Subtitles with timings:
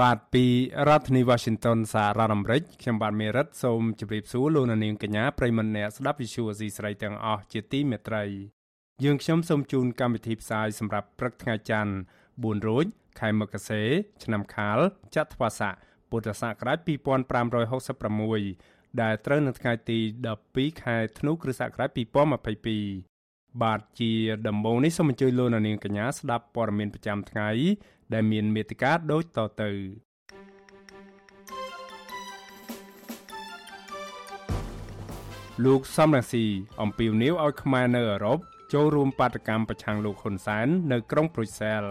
[0.00, 0.44] បាទពី
[0.88, 8.24] រដ្ឋធានី Washington សហរដ្ឋអាមេរិកខ្ញុំបាទមេរិតសូមជម្រាបសួរលោកអ្នកនាងកញ្ញាប្រិយមិត្តអ្នកស្ដាប់ Vuthu Azizi Serai ទាំងអស់ជាទីមេត្រី
[9.04, 11.92] យើងខ្ញុំសូមជូនកម្មវិធីផ្សាយសម្រាប់ព្រឹកថ្ងៃច័ន្ទ
[12.30, 12.86] 4រោច
[13.20, 13.82] ខែមករា
[14.24, 14.78] ឆ្នាំខាល
[15.16, 15.72] ចត្វាស័ក
[16.10, 16.88] ពុទ្ធសករាជ2566
[19.02, 19.98] ដែលត្រូវនៅថ្ងៃទី
[20.40, 21.90] 12ខែធ្នូគ្រិស្តសករាជ
[22.96, 24.12] 2022បាទជា
[24.48, 27.48] ដំបូងនេះសូមអញ្ជើញលោកនាងកញ្ញាស្ដាប់ព័ត៌មានប្រចាំថ្ងៃ
[28.12, 29.70] ដែលមានមេត្តាដូចតទៅ
[35.64, 36.44] លោកសំរងស៊ី
[36.82, 38.38] អំពាវនាវឲ្យខ្មែរនៅអឺរ៉ុប
[38.72, 41.82] ចូលរួមបាតកម្មប្រឆាំងលោកហ៊ុនសែននៅក្រុងប្រូសែល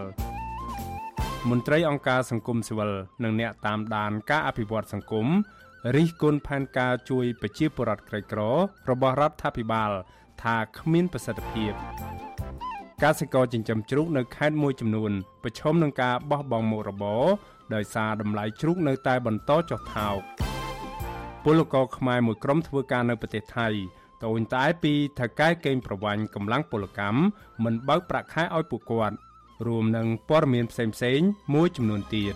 [1.49, 2.92] មន្ត្រីអង្គការសង្គមស៊ីវិល
[3.23, 5.27] និងអ្នកតាមដានការអភិវឌ្ឍសង្គម
[5.95, 8.39] រិះគន់ផែនការជួយប្រជាពលរដ្ឋក្រីក្រ
[8.89, 9.92] របស់រដ្ឋាភិបាល
[10.44, 11.73] ថាគ្មានប្រសិទ្ធភាព
[13.03, 15.11] កសិករចិញ្ចឹមជ្រូកនៅខេត្តមួយចំនួន
[15.44, 17.23] ប្រឈមនឹងការបោះបង់មុខរបរ
[17.73, 20.19] ដោយសារតម្លៃជ្រូកនៅតែបន្តចុះថោក
[21.43, 23.67] ពលករខ្មែរមួយក្រុមធ្វើការនៅប្រទេសថៃ
[24.23, 27.19] តូនតែពីថៅកែកេងប្រវាញ់កម្លាំងពលកម្ម
[27.63, 29.15] មិនបើកប្រាក់ខែឲ្យពួកគាត់
[29.67, 32.36] រួមនឹងព័ត៌មានផ្សេងៗមួយចំនួនទៀត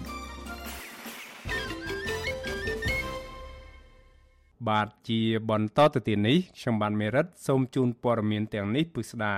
[4.69, 9.35] បាទជាបន្តទៅទៀតនេះខ្ញុំបានមេរិតសូមជូនព័ត៌មានទាំងនេះពិស្ដា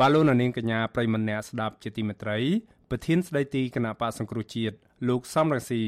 [0.00, 2.38] បាឡូណានាងកញ្ញាប្រិមម្នាក់ស្ដាប់ជាទីមេត្រី
[2.90, 4.76] ប្រធានស្ដីទីគណៈបកសង្គ្រោះជាតិ
[5.08, 5.82] លោកសំរងស៊ី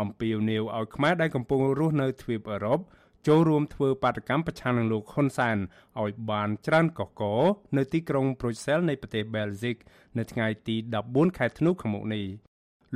[0.00, 2.80] អំពាវនាវឲ្យខ្មែរដែលកំពុងរស់នៅទ្វីបអឺរ៉ុប
[3.26, 5.56] ចូលរួមធ្វើបាតកម្មប្រឆាំងនឹងលោកហ៊ុនសែន
[6.02, 7.22] ឲ្យបានច្រើនកកក
[7.76, 9.76] នៅទីក្រុងប្រូសែលនៃប្រទេសបែលហ្សិក
[10.18, 10.76] នៅថ្ងៃទី
[11.06, 12.26] 14ខែធ្នូខាងមុខនេះ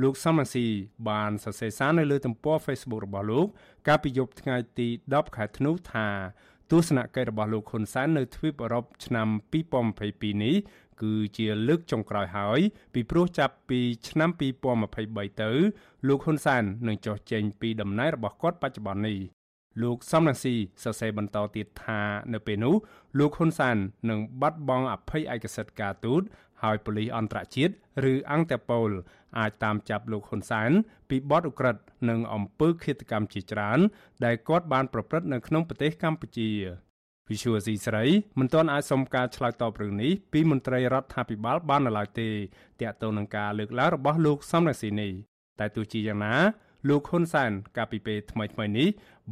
[0.01, 0.65] លោកសំរងស៊ី
[1.09, 3.47] បានសរសេរសារនៅលើទំព័រ Facebook របស់លោក
[3.87, 6.07] កាលពីយប់ថ្ងៃទី10ខែធ្នូថា
[6.71, 9.27] ទស្សនកិច្ចរបស់លោកហ៊ុនសែននៅទ្វីបអឺរ៉ុបឆ្នាំ
[9.85, 10.55] 2022នេះ
[11.01, 12.59] គឺជាលើកចុងក្រោយហើយ
[12.93, 13.79] ពីព្រោះចាប់ពី
[14.09, 14.29] ឆ្នាំ
[14.85, 15.51] 2023ទៅ
[16.07, 19.19] លោកហ៊ុនសែននឹងចុះចេញពីតំណែងរបស់គាត់បច្ចុប្បន្ននេះ
[19.83, 22.01] លោកសំរងស៊ីសរសេរបន្តទៀតថា
[22.33, 22.75] នៅពេលនោះ
[23.19, 23.77] លោកហ៊ុនសាន
[24.09, 26.21] នឹងបាត់បង់អភ័យឯកសិទ្ធិការទូត
[26.63, 27.73] ហើយប៉ូលីសអន្តរជាតិ
[28.11, 28.91] ឬអង្គតប៉ូល
[29.39, 30.71] អាចតាមចាប់លោកហ៊ុនសាន
[31.09, 33.79] ពីបទឧក្រិដ្ឋនិងអំពើឃាតកម្មជាច្រើន
[34.25, 36.49] ដែលគាត់បានប្រព្រឹត្តនៅក្នុងប្រទេសកម្ពុជា
[37.29, 38.05] វិសុវស៊ីស្រី
[38.39, 42.29] មិនទាន់អាចសុំការឆ្លើយតបរឿងនេះពីមន្ត្រីរដ្ឋាភិបាលបាននៅឡើយទេ
[42.81, 45.11] តាក់ទងនឹងការលើកឡើងរបស់លោកសំរងស៊ីនេះ
[45.59, 46.35] តែទោះជាយ៉ាងណា
[46.89, 48.87] លោកហ៊ុនសែនកាលពីពេលថ្មីថ្មីនេះ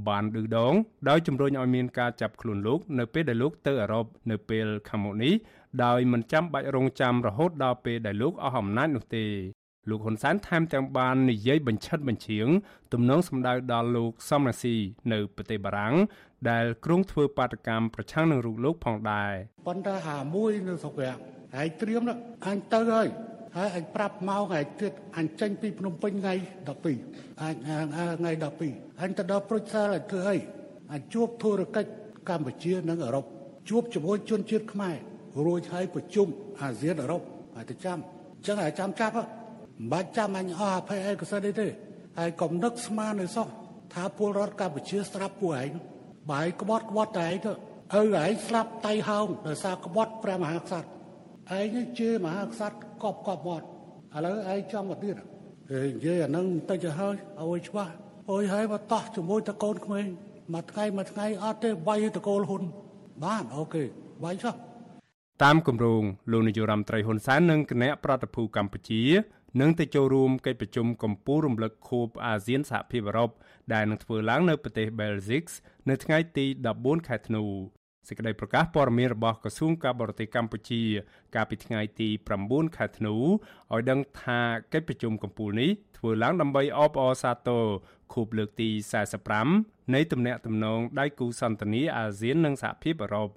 [0.08, 0.74] បានឌឺដង
[1.10, 5.34] ដោយជំរុញឲ្យមានការចាប់ខ្លួនលោក នៅពេលដែលលោកទៅអឺរ៉ុបនៅពេលខាងមុខនេះ
[5.84, 9.26] ដោយមិនចាំបាច់រងចាំរហូតដល់ពេលដែលលោកអស់អំណាចនោះទេ
[9.90, 12.48] លោកហ៊ុនសែនថែមទាំងបាននិយាយបញ្ឆិតបញ្ឈៀង
[12.94, 14.76] ទំនងសម្ដៅដល់លោកសំរាស៊ី
[15.12, 15.96] នៅប្រទេសបារាំង
[16.50, 19.34] ដែលគ្រងធ្វើបាតកម្មប្រឆាំងនឹងរូបលោកផងដែរ
[19.68, 21.10] ប៉ុន្តែហាមួយនៅស្រុកវា
[21.56, 22.02] ហើយត្រៀម
[22.48, 23.08] អញទៅហើយ
[23.58, 26.34] ហើយអញប្រាប់មកថ្ងៃទៀតអញចេញពីភ្នំពេញថ្ងៃ
[26.94, 27.56] 12អញ
[28.20, 28.32] ថ្ងៃ
[28.66, 30.38] 12អញទៅដល់ប្រូចសាលឲ្យធ្វើអី
[30.94, 31.90] អញជួបធុរកិច្ច
[32.30, 33.26] កម្ពុជានិងអឺរ៉ុប
[33.70, 34.98] ជួបជាមួយជនជាតិខ្មែរ
[35.46, 36.28] រួចហើយប្រជុំ
[36.62, 37.22] អាស៊ានអឺរ៉ុប
[37.56, 37.98] ហើយទៅចាំ
[38.36, 39.28] អញ្ចឹងឲ្យចាំចាប់មិន
[39.92, 41.68] បាច់ចាំអញអស់អភ័យឯកសិទ្ធិទេ
[42.20, 43.48] ហើយកុំនឹកស្មាននៅសោះ
[43.94, 45.72] ថាពលរដ្ឋកម្ពុជាស្រាប់ពួកឯង
[46.32, 47.52] បាយក្បត់ក្បត់តែឯងទៅ
[47.94, 57.92] ឪឯងស្លាប់តៃហោងដោយសារក្បត់ព្រះមហាក្សត្រឯងនេះជាមហាក្សត្រកប់កប់មកឥឡូវឯងចង់មកទៀតនិយាយអានឹងបន្តិចទៅហើយឲ្យច្បាស់
[58.32, 60.06] អើយហើយមកតោះជាមួយតកូនក្មេង
[60.54, 62.64] មួយថ្ងៃមួយថ្ងៃអត់ទេវាយតកូលហ៊ុន
[63.24, 63.84] បានអូខេ
[64.24, 64.56] វាយចុះ
[65.44, 69.04] តាមគម្រោងលោកនាយរដ្ឋមន្ត្រីហ៊ុនសែននិងគណៈប្រតិភូកម្ពុជា
[69.62, 73.30] នឹងទៅចូលរួមកិច្ចប្រជុំកម្ពុជារំលឹកខួបអាស៊ានសហភាពអឺរ៉ុប
[73.74, 75.46] ដែលនឹងធ្វើឡើងនៅប្រទេស Belgium
[75.90, 76.46] នៅថ្ងៃទី
[76.78, 77.44] 14ខែធ្នូ
[78.08, 80.82] សេចក្តីប្រកាសព័ត៌មានរបស់ក្រសួងការបរទេសកម្ពុជា
[81.36, 82.10] កាលពីថ្ងៃទី
[82.44, 84.40] 9ខែធ្នូឲ្យដឹងថា
[84.74, 87.66] កិច្ចប្រជុំកំពូលនេះធ្វើឡើងដើម្បីអបអរសាទរ
[88.14, 88.70] ខួបលើកទី
[89.32, 93.30] 45នៃទំនាក់ទំនងដៃគូសន្តិនិកអាស៊ាននិងសហភាពអឺរ៉ុប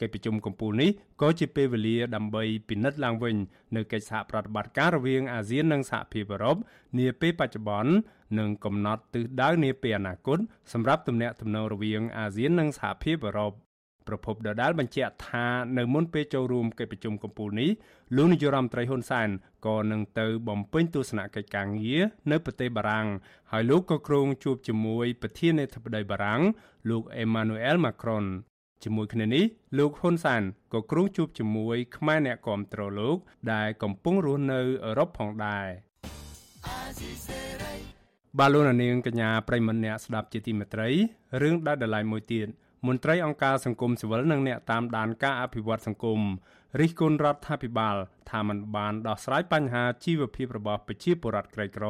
[0.00, 3.36] កិច្ចប្រជុំកំពូលនេះក៏ជាពេលវេលាដើម្បីពិនិត្យឡើងវិញ
[3.76, 6.56] នៅកិច្ចសហប្រតិបត្តិការរវាងអាស៊ាននិងសហភាពអឺរ៉ុប
[6.98, 7.92] នាពេលបច្ចុប្បន្ន
[8.38, 10.38] និងកំណត់ទិសដៅនាពេលអនាគត
[10.72, 13.52] សម្រាប់ទំនាក់ទំនងរវាងអាស៊ាននិងសហភាពអឺរ៉ុប
[14.10, 15.46] ប្រពន្ធដដាលបញ្ជាក់ថា
[15.78, 17.70] នៅមុនពេលចូលរួមកិច្ចប្រជុំកំពូលនេះ
[18.16, 19.28] លោកនាយរដ្ឋមន្ត្រីហ៊ុនសែន
[19.66, 23.08] ក៏នឹងទៅបំពេញទស្សនកិច្ចការងារនៅប្រទេសបារាំង
[23.52, 26.40] ហើយលោកក៏គ្រោងជួបជាមួយប្រធានាធិបតីបារាំង
[26.90, 28.24] លោកអេម៉ានូអែលម៉ាក្រុន
[28.84, 29.44] ជាមួយគ្នានេះ
[29.78, 30.42] លោកហ៊ុនសាន
[30.72, 33.16] ក៏គ្រោងជួបជាមួយខ្មែរអ្នកគាំទ្រលោក
[33.52, 35.66] ដែលកំពុងរស់នៅអឺរ៉ុបផងដែរ
[38.38, 40.88] បាឡូណានាងកញ្ញាប្រិមម្នាក់ស្ដាប់ជាទីមេត្រី
[41.42, 42.48] រឿងដែលដ lie មួយទៀត
[42.86, 46.20] មន្ត្រីអង្គការសង្គមស៊ីវិលនិងអ្នកតាមដានការអភិវឌ្ឍសង្គម
[46.78, 47.96] រិះគន់រដ្ឋាភិបាល
[48.30, 51.86] ថាมันបានដោះស្រាយបញ្ហាជីវភាពរបស់ប្រជាពលរដ្ឋក្រីក្រ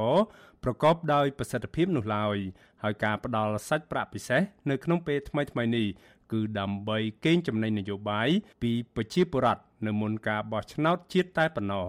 [0.63, 2.37] ប្រកបដោយប្រសិទ្ធភាពនោះឡើយ
[2.83, 5.87] ហើយការផ្ដល់សាច់ប្រាក់ពិសេសនៅក្នុងពេលថ្មីៗនេះ
[6.33, 8.29] គឺដើម្បីកេងចំណេញនយោបាយ
[8.63, 11.87] ពីប្រជាពលរដ្ឋនៅមុនការបោះឆ្នោតជាតិតែប៉ុណ្ណោះ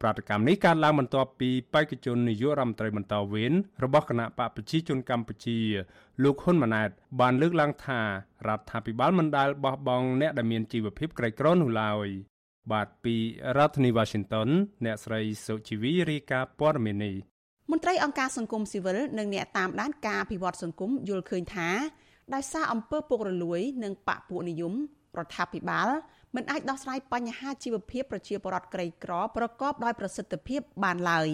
[0.00, 3.52] ប្រតិកម្មនេះកើតឡើងបន្ទាប់ពីបេក្ខជននាយករដ្ឋមន្ត្រីបន្តវេន
[3.84, 5.58] របស់គណៈបកប្រជាជនកម្ពុជា
[6.22, 6.90] លោកហ៊ុនម៉ាណែត
[7.20, 8.06] បានលើកឡើងថារ
[8.58, 12.08] ដ្ឋាភិបាលមិនដែលបោះបង់អ្នកដែលមានជីវភាពក្រីក្រនោះឡើយ
[12.72, 13.16] បាទពី
[13.56, 14.48] រដ្ឋធានី Washington
[14.84, 17.14] អ្នកស្រីសុជីវីរាយការណ៍ព័ត៌មាននេះ
[17.70, 21.68] មន្ត្រីអង្គការសង្គមស៊ីវិលនិងអ្នកតាមដានការអភិវឌ្ឍសង្គមយល់ឃើញថា
[22.34, 24.74] ដោយសារអំពើពុករលួយ និងបកពួកនិយម
[25.18, 25.88] រដ្ឋាភិបាល
[26.36, 31.28] មិនអាចដោះស្រាយបញ្ហាជីវភាពប្រជាពលរដ្ឋក្រីក្រប្រកបដោយប្រសិទ្ធភាពបានឡើយ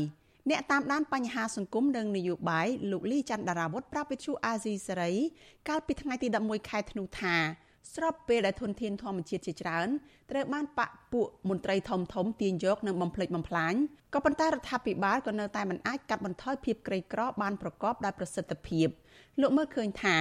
[0.51, 5.13] អ្នកតាមដានបញ្ហាសង្គមនិងនយោបាយលោកលីច័ន្ទដារាវុធប្រាប់វិទ្យុអាស៊ីសេរី
[5.69, 7.37] កាលពីថ្ងៃទី11ខែធ្នូថា
[7.95, 9.89] ស្របពេលដែលធនធានធម្មជាតិជាច្រើន
[10.31, 13.75] ត្រូវបានបាក់ពួកមន្ត្រីធំធំទាញយកនិងបំផ្លិចបំផ្លាញ
[14.15, 18.89] ក៏ប៉ុន្តែរដ្ឋាភិបាលក៏នៅតែមិនអាចកាត់បន្ថយភាពក្រីក្របានប្រកបដោយប្រសិទ្ធភាព
[19.41, 20.17] លោកមើលឃើញថា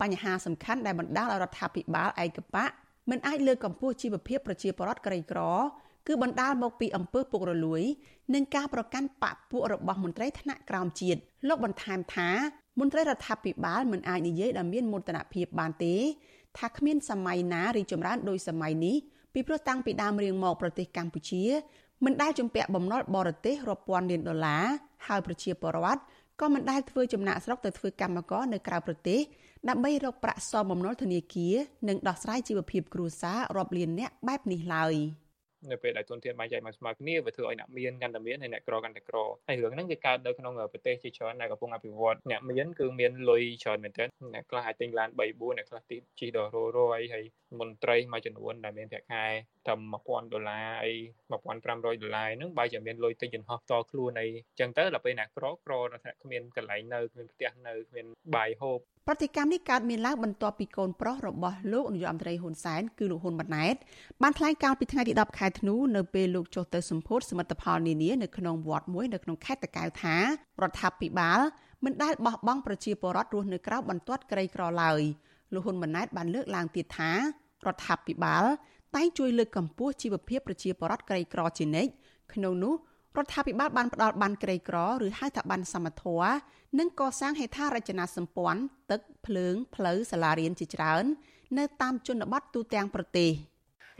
[0.00, 2.66] បញ្ហាសំខាន់ដែលបណ្ដាលឲ្យរដ្ឋាភិបាលឯកបៈ
[3.10, 5.40] មិនអាចលើកកម្ពស់ជីវភាពប្រជាពលរដ្ឋក្រីក្រ
[6.06, 7.82] គឺបណ្ដាលមកពីអំពើពុករលួយ
[8.34, 12.30] និងការប្រកាន់បកពួករបស់មន្ត្រីថ្នាក់ក្រោមជាតិលោកបន្ថែមថា
[12.80, 15.94] មន្ត្រីរដ្ឋាភិបាលមិនអាចនិយាយដែលមានមោទនភាពបានទេ
[16.58, 18.96] ថាគ្មានសម័យណារីចម្រើនដោយសម័យនេះ
[19.34, 21.44] ពីព្រោះតាំងពីដើមរៀងមកប្រទេសកម្ពុជា
[22.04, 24.64] មិនដែលជំពាក់បំណុលបរទេសរាប់ពាន់លានដុល្លារ
[25.06, 26.00] ហើយប្រជាពលរដ្ឋ
[26.40, 29.20] ក៏មិនដែលធ្វើចំណាក់ស្រុកទៅធ្វើកម្មករនៅក្រៅប្រទេស
[29.70, 31.54] ដើម្បីរកប្រាក់សងបំណុលធនាគារ
[31.88, 34.94] និងដោះស្រាយជីវភាពគ្រួសាររាប់លានអ្នកបែបនេះឡើយ។
[35.70, 39.16] នៅពេលដែលទុនធានបែងចែកមកស្មើគ្នាវាធ្វើឲ្យអ្នកមានកាន់តែមានហើយអ្នកក្រកាន់តែក្រ
[39.48, 47.24] ហើយរឿងហ្នឹងវាកើតនៅក្នុងប្រទេសជាច្រើនដែលកំពុងអភិវឌ្ឍអ្នកមានគឺមានលុយច្រើនមែនទែនអ្នកខ្លះអាចទិញឡាន3 4អ្នកខ្លះទីជិះដល់រយហើយ
[47.60, 49.24] មន្ត្រីមួយចំនួនដែលមានប្រាក់ខែ
[49.66, 50.92] ត្រឹម1000ដុល្លារអី
[51.40, 54.28] 1500ដុល្លារហ្នឹងបែរជាមានលុយទិញយន្តហោះតខ្លួនអី
[54.60, 55.74] ចឹងទៅដល់ពេលអ្នកក្រក្រ
[56.22, 63.74] គ្មានកន្លែងនៅគ្មានផ្ទះនៅគ្មានបាយហូប ប្រតិកម្មនេះកើតមានឡើងបន្ទាប់ពីកូនប្រុសរបស់លោកនាយករដ្ឋមន្ត្រីហ៊ុនសែនគឺលោកហ៊ុនម៉ាណែត
[64.22, 70.16] បានថ្លែងការណ៍ពីថ្ងៃទី10ខែធ្នូនៅពេលលោកចុះទៅសម្ពោធសមិទ្ធផលនានានៅក្នុងវត្តមួយនៅក្នុងខេត្តតាកែវថា
[70.62, 71.40] រដ្ឋាភិបាល
[71.84, 75.00] មិនដែលបោះបង់ប្រជាពលរដ្ឋរស់នៅក្រៅបន្ទាត់ក្រីក្រឡើយ
[75.52, 77.10] លោកហ៊ុនម៉ាណែតបានលើកឡើងទៀតថា
[77.66, 78.44] រដ្ឋាភិបាល
[78.94, 81.90] តែងជួយលើកកម្ពស់ជីវភាពប្រជាពលរដ្ឋក្រីក្រជានិច្ច
[82.34, 82.74] ក្នុងនោះ
[83.18, 86.20] រដ្ឋាភិបាលបានផ្ដល់បានក្រីក្រឬហៅថាបានសមត្ថៈ
[86.78, 88.60] និងកសាងហេដ្ឋារចនាសម្ព័ន្ធ
[88.90, 91.04] ទឹកភ្លើងផ្លូវសាលារៀនជាច្រើន
[91.58, 93.30] នៅតាមជនបទទូទាំងប្រទេស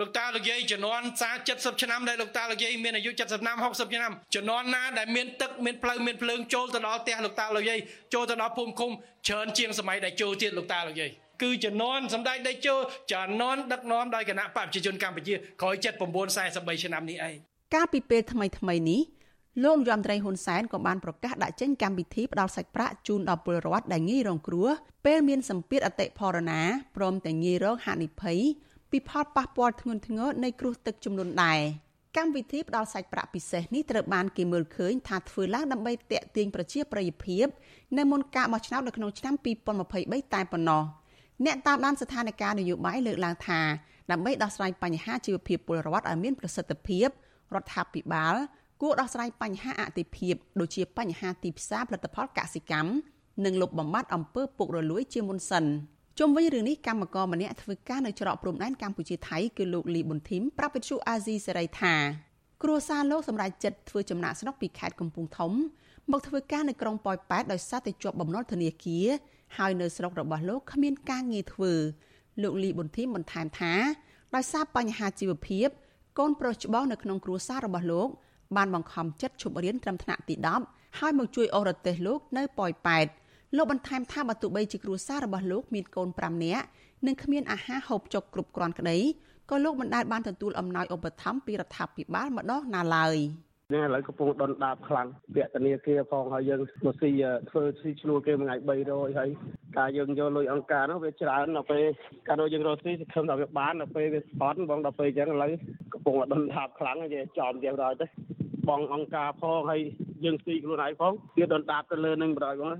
[0.01, 7.79] លោកតាលោកយាយជំនាន់40 70ឆ្នាំដែលលោកតាលោកយាយមានអាយុ70ឆ្នាំ60ឆ្នាំជំនាន់ណាដែលមានទឹកមានផ្លូវមានភ្លើងចូលទៅដល់ផ្ទះលោកតាលោកយាយ
[8.15, 8.91] ចូលទៅដល់ភូមិឃុំ
[9.29, 11.11] ច្រើនជាងសម័យដែលចូលទៀតលោកតាលោកយាយ
[11.43, 12.75] គឺជំនាន់សម្ដេចតេជោ
[13.13, 15.87] ជំនាន់ដឹកនាំដោយគណៈបព្វជិជនកម្ពុជាក្រោយ79
[16.27, 17.37] 43ឆ្នាំនេះឯង
[17.75, 19.01] កាលពីពេលថ្មីថ្មីនេះ
[19.63, 24.69] លោករដ្ឋមន្ត្រីហ៊ុនសែនក៏បានប្រកាសដាក់ចេញកម្មវិធីផ្ដល់សាច់ប្រាក់ជូនដល់ពលរដ្ឋដែលងាយរងគ្រោះ
[25.07, 26.61] ពេលមានសម្ពាធអតិផរណា
[26.97, 28.39] ព្រមទាំងងាយរងហានិភ័យ
[28.91, 31.61] ពីផលប៉ះពាល់ធ្ងន់ធ្ងរនៃគ្រោះទឹកជំនន់ដែរ
[32.17, 37.47] កម្មវិធីផ្ដល់សាច់ប្រាក់ពិសេសនេះត្រូវបានគេមើលឃើញថាធ្វើឡើងដើម្បីទាក់ទាញប្រជាប្រិយភាព
[37.99, 40.83] នៅមុនការបោះឆ្នោតនៅក្នុងឆ្នាំ2023តែប៉ុណ្ណោះ
[41.45, 43.61] អ្នកតាមដានស្ថានភាពនយោបាយលើកឡើងថា
[44.11, 47.09] ដើម្បីដោះស្រាយបញ្ហាជីវភាពពលរដ្ឋឲ្យមានប្រសិទ្ធភាព
[47.55, 48.37] រដ្ឋាភិបាល
[48.83, 52.91] គួរដោះស្រាយបញ្ហាអតិភិបដូចជាបញ្ហាទីផ្សារផលិតផលកសិកម្ម
[53.45, 55.65] និងលុបបំបាត់អំពើពុករលួយជាមុនសិន
[56.19, 61.95] ជុំវិញរឿងនេះកម្មករម្នាក់ធ្វើការនៅច្រកព្រំដែនកម្ពុជាថៃគឺលោកលីប៊ុនធីមប្រាប់វិទ្យុអាស៊ីសេរីថា
[62.63, 65.53] គ្រួសារលោកសម្រាប់ចិត្តធ្វើចំណាក់ស្រុកពីខេត្តកំពង់ធំ
[66.13, 69.07] មកធ្វើការនៅក្រុងប៉ោយប៉ែតដោយសារតែជាប់បំណុលធនាគារ
[69.59, 71.73] ហើយនៅស្រុករបស់លោកគ្មានការងារធ្វើ
[72.43, 73.75] លោកលីប៊ុនធីមបន្ថែមថា
[74.35, 75.69] ដោយសារបញ្ហាជីវភាព
[76.19, 78.09] កូនប្រុសច្បងនៅក្នុងគ្រួសាររបស់លោក
[78.57, 80.35] បានបង្ខំចិត្តឈប់រៀនត្រឹមថ្នាក់ទី
[80.67, 83.07] 10ហើយមកជួយអូរទេសលោកនៅប៉ោយប៉ែត
[83.57, 86.65] លោកបន្ថែមថាបើទោះបីជាគ្រួសាររបស់លោកមានកូន5នាក់
[87.07, 88.99] និងគ្មានអាហារហូបចុកគ្រប់គ្រាន់ក្តី
[89.51, 93.17] ក៏លោកមិនដែលបានទទួលអំណោយឧបត្ថម្ភពីរដ្ឋាភិបាលម្ដងណាឡើយ
[93.75, 97.11] នេះឥឡូវកំពុងដុនដាបខ្លាំងពាក់ធនាគារផងហើយយើងមកស៊ី
[97.51, 98.57] ធ្វើស៊ីឈ្នួលគេមួយថ្ងៃ
[98.89, 99.31] 300ហើយ
[99.79, 101.85] ការយើងយកលុយអង្គការនោះវាច្រើនដល់ពេល
[102.29, 105.53] ការយើងរកស៊ីសង្ឃឹមថាវាបានដល់ពេលវាស្បត់បងដល់ពេលអញ្ចឹងឥឡូវ
[105.93, 108.07] កំពុងដុនដាបខ្លាំងហើយចំទៀតដល់ទៅ
[108.69, 109.81] បងអង្គការផងហើយ
[110.25, 112.71] យើងស៊ីខ្លួនឯងផងវាដុនដាបទៅលើនឹងបណ្ដោយបង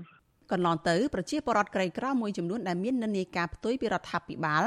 [0.51, 4.63] កន្លងទៅប្រជាពលរដ្ឋក្រីក្រមួយចំនួនដែលមាននិន្នាការផ្ទុយពីរដ្ឋាភិបាល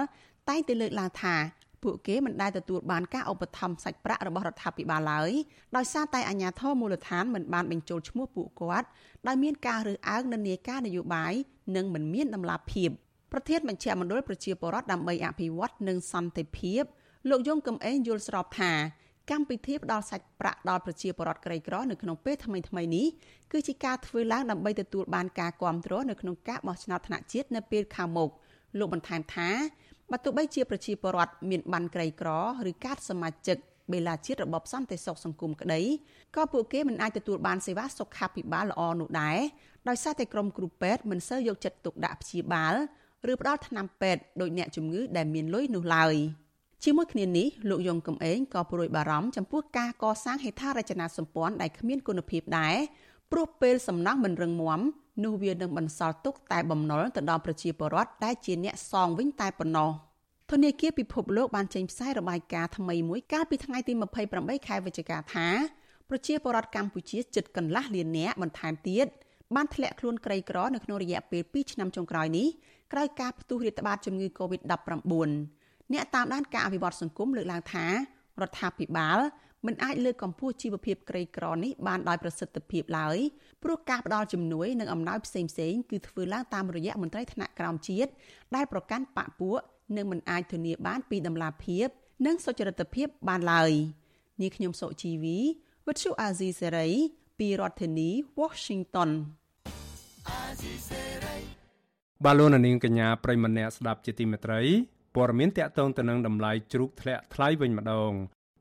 [0.48, 1.34] តែងតែលើកឡើងថា
[1.82, 5.32] ពួកគេមិនដែលទទួលបានការឧបត្ថម្ភសាច់ប្រាក់របស់រដ្ឋាភិបាលឡើយ
[5.76, 8.86] ដោយសារតែអាជ្ញាធរមូលដ្ឋានមិនបានបញ្ចូលឈ្មោះពួកគាត់
[9.26, 11.32] ដោយមានការរើសអើងនិន្នាការនយោបាយ
[11.76, 12.90] និងមិនមានដំណាភាព
[13.32, 16.82] ប្រធានបញ្ជាមណ្ឌលប្រជាពលរដ្ឋដើម្បីអភិវឌ្ឍនិងសន្តិភាព
[17.30, 18.72] លោកយងកំឯងយល់ស្របថា
[19.30, 23.06] កម្មវិធីផ្ដល់សាច់ប្រាក់ដល់ប្រជាពលរដ្ឋក្រីក្រនៅក្នុងពេលថ្មីៗនេះ
[23.52, 28.30] គឺជាការធ្វើឡើងដើម្បីទទួលបានការគ្រប់គ្រងនៅក្នុងការបោះឆ្នោតថ្នាក់ជាតិនៅពេលខាងមុខ
[28.78, 29.48] លោកបន្ថែមថា
[30.10, 32.28] បើទោះបីជាប្រជាពលរដ្ឋមានបានក្រីក្រ
[32.70, 33.56] ឬកាតសមាជិក
[33.92, 35.80] បេឡាជាតិរបបសន្តិសុខសង្គមក្តី
[36.36, 39.38] ក៏ពួកគេមិនអាចទទួលបានសេវាសុខាភិបាលល្អនោះដែរ
[39.88, 42.74] ដោយសារតែក្រុមគ្រូពេទ្យមិនសូវយកចិត្តទុកដាក់ព្យាបាល
[43.32, 46.14] ឬផ្ដល់ថ្នាំពេទ្យដោយអ្នកជំងឺដែលមានលុយនោះឡើយ
[46.84, 52.76] ជាមួយគ្នានេះលោកយងកំឯងក៏ប្រួយបារម្ភចំពោះការកសាងហេដ្ឋារចនាសម្ព័ន្ធដែលគ្មានគុណភាពដែរ
[53.32, 54.80] ព្រោះពេលសំណង់មិនរឹងមាំ
[55.24, 59.90] នោះវានឹងបន្សល់ទុកតែបំណុលទៅដល់ប្រជាពលរដ្ឋដែលជាអ្នកសងវិញតែប៉ុណ្ណោះ
[60.50, 63.92] ធនាគារពិភពលោកបានចេញផ្សាយរបាយការណ៍ថ្មីមួយកាលពីថ្ងៃទី
[64.30, 65.48] 28ខែវិច្ឆិកាថា
[66.08, 69.06] ប្រជាពលរដ្ឋកម្ពុជាជិតកន្លះលាននាក់បន្ថែមទៀត
[69.56, 72.48] បានធ្លាក់ខ្លួនក្រីក្រនៅក្នុងរយៈពេល2ឆ្នាំចុងក្រោយនេះ
[72.92, 75.30] ក្រោយការផ្ទុះរាតត្បាតជំងឺ Covid-19
[75.92, 77.86] អ្នកតាមដានការអភិវឌ្ឍសង្គមលើកឡើងថា
[78.40, 79.18] រដ្ឋាភិបាល
[79.66, 83.18] មិនអាចលើកកម្ពស់ជីវភាពក្រីក្រនេះបានដោយប្រសិទ្ធភាពឡើយ
[83.62, 88.10] ព្រោះការផ្ដល់ជំនួយនិងអំណោយផ្សេងៗគឺធ្វើឡើងតាមរយៈមន្ត្រីថ្នាក់ក្រោមជាតិ
[88.54, 89.58] ដែលប្រកាន់បកពួក
[89.96, 91.88] និងមិនអាចធានាបានពីដំណាភាព
[92.26, 93.72] និងសុចរិតភាពបានឡើយ
[94.40, 95.38] នាងខ្ញុំសុជីវី
[95.86, 96.88] វិទ្យុអាស៊ីសេរី
[97.38, 99.10] ពីរដ្ឋធានី Washington
[102.24, 104.60] បាឡូណានាងកញ្ញាប្រិមម្នាក់ស្ដាប់ជាទីមេត្រី
[105.14, 108.12] ព័ត៌មានតកតងទៅនឹងតម្លៃជ្រូកធ្លាក់ថ្លៃវិញម្ដង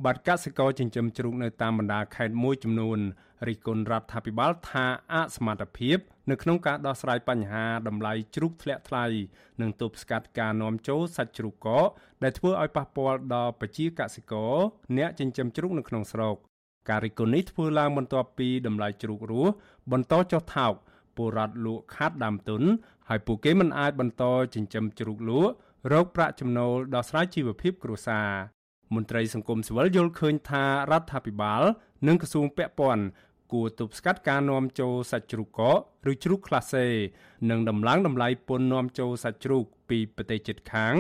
[0.06, 3.00] បាត់កសិករចិញ្ចឹមជ្រូកនៅតាមបណ្ដាខេត្តមួយចំនួន
[3.48, 5.98] រិះគន់រដ្ឋាភិបាលថាអសមត្ថភាព
[6.30, 9.06] នៅក្នុងការដោះស្រាយបញ្ហាតម្លៃជ្រូកធ្លាក់ថ្លៃ
[9.62, 11.88] និងទប់ស្កាត់ការនាំចូលសាច់ជ្រូកកក
[12.24, 14.54] ដែលធ្វើឲ្យប៉ះពាល់ដល់ប្រជាកសិករ
[14.98, 16.36] អ្នកចិញ្ចឹមជ្រូកនៅក្នុងស្រុក
[16.90, 19.52] ការរិះគន់នេះធ្វើឡើងបន្ទាប់ពីតម្លៃជ្រូករស់
[19.92, 20.74] បន្តចុះថោក
[21.18, 22.62] ពលរដ្ឋលក់ខាតដើមទុន
[23.10, 24.24] ហើយពួកគេមិនអាចបន្ត
[24.56, 25.52] ចិញ្ចឹមជ្រូកលក់
[25.94, 28.59] រកប្រាក់ចំណូលដោះស្រាយជីវភាពគ្រួសារ
[28.96, 31.62] មន្ត្រីសង្គមស៊ីវិលយល់ឃើញថារដ្ឋាភិបាល
[32.08, 33.04] និងក្រសួងពាក់ព័ន្ធ
[33.54, 35.80] គួរទប់ស្កាត់ការនាំចូលសាច់ជ្រូកកក
[36.12, 36.86] ឬជ្រូកក្លាសេ
[37.50, 40.96] និងដំឡើងតម្លៃពន្ធនាំចូលសាច់ជ្រូកពីប្រទេសជិតខាង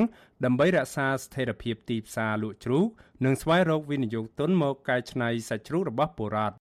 [0.46, 2.88] ដើម្បីរក្សាស្ថិរភាពទីផ្សារលក់ជ្រូក
[3.25, 6.55] និងស្វែងរកវិនិយោគទុនមកកែច្នៃសាច់ជ្រូករបស់ពលរដ្ឋ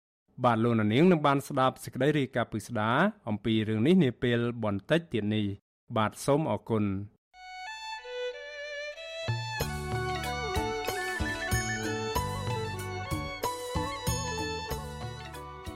[0.43, 2.91] បាទលោកនាងនឹងបានស្ដាប់សេចក្តីរាយការណ៍ពិស្ដា
[3.29, 5.45] អំពីរឿងនេះនាពេលបន្តិចទៀតនេះ
[5.97, 6.83] បាទសូមអរគុណ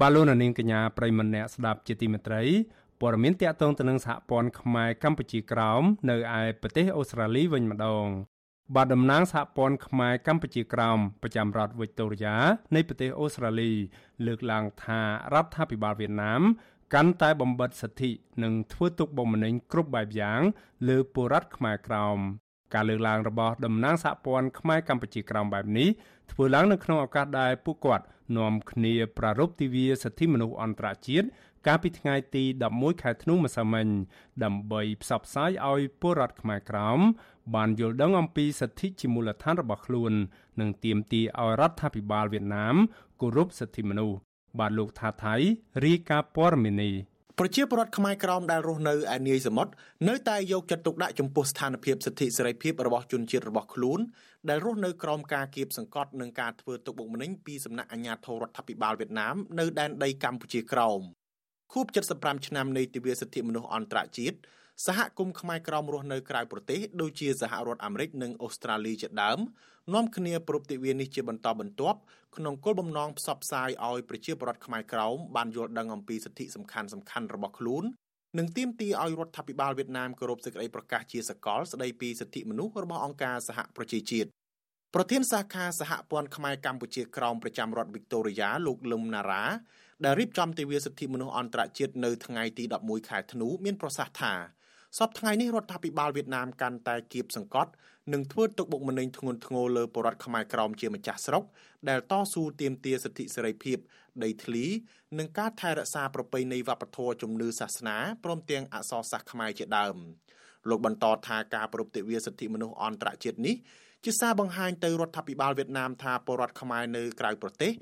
[0.00, 2.42] បាឡូណានាងកញ្ញាប្រិមម្នាក់ស្ដាប់ជាទីមេត្រី
[3.00, 8.06] ព័ត៌មានតាក់ទងទៅនឹងសហព័ន្ធខ្មែរកម្ពុជាក្រោមនៅឯប្រទេសអូស្ត្រាលីវិញម្ដង
[8.74, 12.36] បាទតំណាងសហព័ន្ធខ្មែរកម្ពុជាក្រោមប្រចាំរដ្ឋវីកតូរីយ៉ា
[12.74, 13.72] នៃប្រទេសអូស្ត្រាលី
[14.26, 15.00] លើកឡើងថា
[15.34, 16.42] រដ្ឋាភិបាលវៀតណាម
[16.94, 18.10] កាន់តែបំបិតសិទ្ធិ
[18.42, 20.40] និងធ្វើទុកបុកម្នេញគ្រប់បែបយ៉ាង
[20.88, 22.18] លើពលរដ្ឋខ្មែរក្រោម
[22.74, 25.88] ការលើកឡើងរបស់តំណាងសហព័ន្ធខ្មែរកម្ពុជាក្រោមបែបនេះ
[26.32, 28.04] ធ្វើឡើងនៅក្នុងឱកាសដែលពួកគាត់
[28.36, 31.26] នាំគ្នាប្រារព្ធទិវាសិទ្ធិមនុស្សអន្តរជាតិ
[31.66, 33.88] កាលពីថ្ងៃទី11ខែធ្នូម្សិលមិញ
[34.44, 37.00] ដើម្បីផ្សព្វផ្សាយឲ្យពលរដ្ឋខ្មែរក្រោម
[37.54, 40.12] បានយល់ដឹងអំពីសិទ្ធិជាមូលដ្ឋានរបស់ខ្លួន
[40.60, 42.76] និងទាមទារឲ្យរដ្ឋាភិបាលវៀតណាម
[43.20, 44.16] គោរពសិទ្ធិមនុស្ស
[44.58, 45.34] បាទលោកថាថៃ
[45.84, 46.94] រាយការណ៍ព័ត៌មាននេះ
[47.38, 49.72] ប្រជាពលរដ្ឋខ្មែរក្រោមដែលរស់នៅឯនាយសមុទ្រ
[50.08, 54.00] នៅតែយកចិត្តទុកដាក់ចំពោះស្ថានភាពសិទ្ធិសេរីភាពរបស់ជនជាតិរបស់ខ្លួន
[54.48, 61.00] ដែលរស់នៅក្រោមការគៀបសង្កត់និងការធ្វើទុកបុកម្នេញពីសំណាក់អាជ្ញាធររដ្ឋាភិបាលវៀតណាមនៅដែនដីកម្ពុជាក្រោម
[61.72, 61.86] ខួប
[62.16, 64.36] 75ឆ្នាំនៃទិវាសិទ្ធិមនុស្សអន្តរជាតិ
[64.82, 69.38] សហគមន៍ខ្មែរក្រមរស់នៅក្រៅប្រទេសដូចជាសហរដ្ឋអាមេរិកនិងអូស្ត្រាលីជាដើម
[69.94, 71.98] នាំគ្នាប្រពៃទិវានេះជាបន្តបន្ទាប់
[72.36, 77.84] ក្នុងគោលបំណងផ្សព្វផ្សាយឲ្យប្រជាពលរដ្ឋខ្មែរក្រមបានយល់ដឹងអំពីសិទ្ធិសំខាន់សំខាន់របស់ខ្លួន
[78.38, 84.28] និងទាមទារឲ្យរដ្ឋាភិបាលវៀតណាមគោរពសេចក្តីប្រកាសជាសកលស្តីពីសិទ្ធិមនុស្សរបស់អង្គការសហប្រជាជាតិ
[84.94, 89.44] ប្រធានសាខាសហព័ន្ធខ្មែរកម្ពុជាក្រោមប្រចាំរដ្ឋវីកតូរីយ៉ាលោកលឹមណារ៉ា
[90.04, 94.34] ដែលរៀបចំទិវាសិទ្ធិមនុស្សអន្តរជាតិនៅថ្ងៃទី11ខែធ្នូមានប្រសាសន៍ថា
[94.98, 97.70] សពថ្ងៃនេះរដ្ឋាភិបាលវៀតណាមកាន់តែគៀបសង្កត់
[98.12, 101.44] និងធ្វើទុកបុកម្នេញធ្ងន់ធ្ងរលើប្រជាពលរដ្ឋខ្មែរក្រោមជាម្ចាស់ស្រុក
[101.88, 103.78] ដែលតស៊ូទាមទារសិទ្ធិសេរីភាព
[104.24, 104.64] ដីធ្លី
[105.18, 109.96] និងការថែរក្សាប្រពៃណីវប្បធម៌ជំនឿសាសនាព្រមទាំងអក្សរសាស្ត្រខ្មែរជាដើម
[110.68, 113.56] លោកបន្តថាការប្រពៃទិវាសិទ្ធិមនុស្សអន្តរជាតិនេះ
[114.04, 117.72] ជាសារបង្ហាញទៅរដ្ឋាភិបាលវៀតណាមថាពលរដ្ឋខ្មែរនៅក្រៅប្រទេស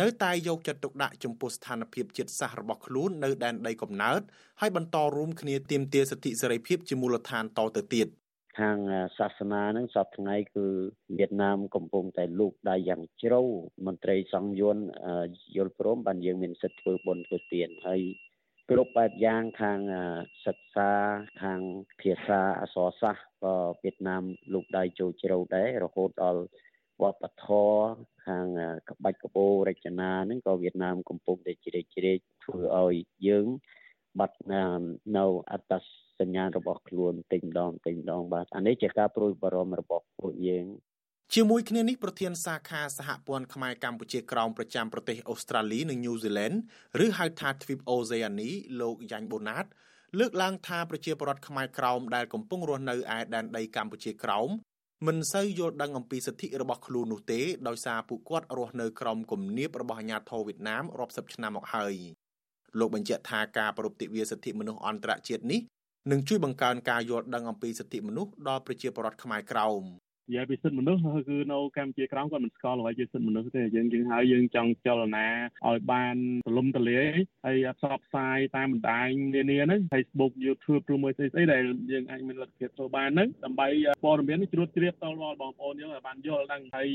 [0.00, 4.20] នៅតែយកចិត្តទុកដាក់ចំពោះស្ថានភាពជាតិសាសន៍របស់ខ្លួននៅដែនដីកំណើត
[4.60, 8.06] ហើយបន្តរួមគ្នាទាមទារសិទ្ធិសេរីភាពជាមូលដ្ឋានតទៅទៀត
[8.58, 8.78] ខាង
[9.18, 10.66] សាសនានឹងសពថ្ងៃគឺ
[11.18, 13.40] វៀតណាមកំពុងតែលូកដៃយ៉ាងជ្រៅ
[13.86, 14.76] មន្ត្រីសង្យួន
[15.56, 18.02] យល់ព្រមបានយើងមានសិទ្ធិធ្វើបុណ្យធ្វើទានហើយ
[18.70, 19.80] គ្រប់បែបយ៉ាងខាង
[20.46, 20.90] សិក្សា
[21.42, 21.60] ខាង
[22.00, 26.42] ភាសាអក្សរសាស្ត្រក៏វៀតណាមលូកដៃចូលជ្រៅដែររហូតដល់
[27.02, 27.82] វប្បធម៌
[28.26, 28.46] ខាង
[28.90, 32.94] ក្បាច់កបោរចនាហ្នឹងក៏វៀតណាមកំពុងតែជ្រេកជ្រែកធ្វើឲ្យ
[33.28, 33.46] យើង
[34.18, 34.38] បាត់
[35.16, 35.72] នៅអត្ត
[36.18, 40.66] សញ្ញាណរបស់ខ្លួនទិញម្ដងទិញម្ដងបាទអានេះជាការព្រួយបារម្ភរបស់ពួកយើង
[41.36, 46.56] ជាមួយគ្នានេះប្រធានសាខាសហព័ន្ធខ្មែរកម្ពុជាក្រោមប្រចាំប្រទេសអូស្ត្រាលីនិងញូហ្សេឡង់
[47.04, 49.64] ឬហៅថាទ្វីបអូសេអានីលោកយ៉ាញ់បូណាត
[50.18, 54.48] លើកឡើងថាប្រជាពលរដ្ឋខ្មែរក្រោមដែលកំពុងរស់នៅឯដែនដីកម្ពុជាក្រោម
[55.06, 61.94] មិនសូវយល់ដឹងអំពីសិទ្ធិរបស់ខ្លួននោះទេដោយសារពួកគាត់រស់នៅក្រោមគំនាបរបស់អាជ្ញាធរវៀតណាមរាប់សិបឆ្នាំមកហើយ
[62.78, 65.60] លោកបញ្ជាក់ថាការប្រពៃទិវាសិទ្ធិមនុស្សអន្តរជាតិនេះ
[66.10, 69.84] នឹងជួយបង្កើនការយល់ដឹងអំពីសិទ្ធិមនុស្សដល់ប្រជាពលរដ្ឋខ្មែរក្រោម
[70.32, 75.26] និយាយពីសិទ្ធិមនុស្សគឺនៅកម្ពុជាក្រោមគាត់មិនស្គាល់អ្វីជាសិទ្ធិមនុស្សទេយើងយើងហើយយើងចង់ចលនា
[75.68, 76.16] ឲ្យបាន
[76.46, 77.06] ទលំទលាយ
[77.46, 83.68] ហើយផ្សព្វផ្សាយតាមបណ្ដាញនានាហ្នឹង Facebook YouTube ឬមួយស្អីស្អីដែលយើងអាចមានលទ្ធភាពធ្វើបានហ្នឹងដើម្បី
[84.04, 86.88] ព័ត៌មាននេះជ្រួតជ្រាបដល់បងប្អូនយើងឲ្យបានយល់ដឹងហើយ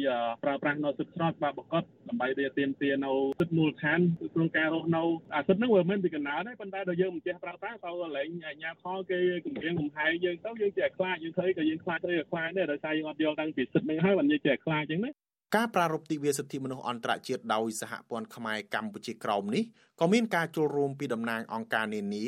[0.43, 4.00] ប្រើប្រាស់នៅសិទ្ធិស្របច្បាប់បកតដើម្បីដែលទាមទារនៅសិទ្ធិមូលដ្ឋាន
[4.34, 5.04] ក្នុងការរស់នៅ
[5.36, 15.12] អាសិទ្ធិហ្នឹងវាមិនពីកណ្ដាលទេប៉ុន្តែដល់យើងមិនចេះប្រើប្រាស់ទៅលែងអាជ្ញាផលគេគម្រាមកំហែងយើងទៅយើងចេះខ្លាចយើងឃើញក៏យើងខ្លាចទៅខ្លាចដែរដោយសារយើងអត់យល់ដឹងពីសិទ្ធិនេះហើយបាននិយាយចេះខ្លាចអញ្ចឹងណា
[15.56, 19.63] ការប្រារព្ធទិវាសិទ្ធិមនុស្សអន្តរជាតិដោយសហព័ន្ធខ្មែរកម្ពុជាក្រោមនេះ
[20.00, 22.26] ក៏មានការចូលរួមពីតំណាងអង្គការនានា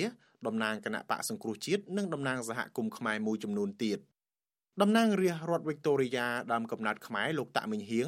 [0.48, 4.00] តំណាងគណៈបកសង្គ្រោះជាតិនិងតំណាងសហគមន៍ខ្មែរមួយចំនួនទៀត
[4.82, 8.08] តំណាងរាជរដ្ឋវិកតូរីយ៉ាដើមកំណត់ខ្មែរលោកតាក់មិញហៀង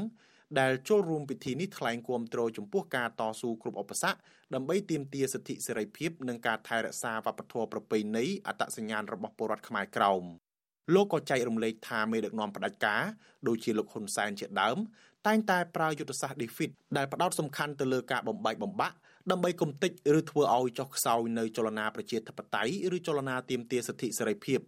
[0.60, 4.18] ដែលចូលរួមពិធីនេះថ្លែងគាំទ្រចំពោះការតស៊ូគ្រប់ឧបសគ្គ
[4.54, 10.24] ដើម្បីទាមទារសិទ្ធិសេរីភាពនិងការថែរក្សាវប្បធម៌ប្រពៃណីអត្តសញ្ញាណរបស់ពលរដ្ឋខ្មែរក្រោម
[10.94, 13.04] លោកក៏ចែករំលែកថាមេដឹកនាំផ្ដាច់ការ
[13.48, 14.78] ដូចជាលោកហ៊ុនសែនជាដើម
[15.28, 18.96] តែងតែប្រើយុទ្ធសាស្ត្រ defeat ដែលផ្ដោតសំខាន់ទៅលើការបំបែកបំបាក់
[19.32, 24.60] ដើម្បីគំទេចឬធ្វើឲ្យចុះខ្សោយនៅចលនាប្រជាធិបតេយ្យឬចលនាទាមទារសិទ្ធិសេរីភាព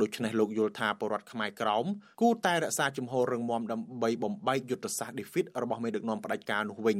[0.00, 1.86] ដូច្នេះលោកយល់ថាបរដ្ឋខ្មែរក្រោម
[2.20, 6.98] គួរតែរក្សាជំហររឹងមាំដើម្បីបំបែកយុទ្ធសាស្ត្រ defeat របស់មេដឹកនាំផ្ដាច់ការនោះវិញ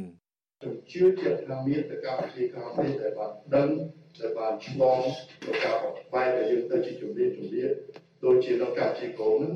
[0.93, 3.69] ជឿជាក់ថាមានតកម្មវិធីក្រោមនេះដែលបានដឹង
[4.21, 5.01] ដែលបានឆ្លង
[5.47, 5.77] ទៅការ
[6.15, 7.32] បែកដែលយើងទៅជាជំនាញជំនាញ
[8.43, 9.53] ដូចជានៅកម្ពុជាក្រោមហ្នឹង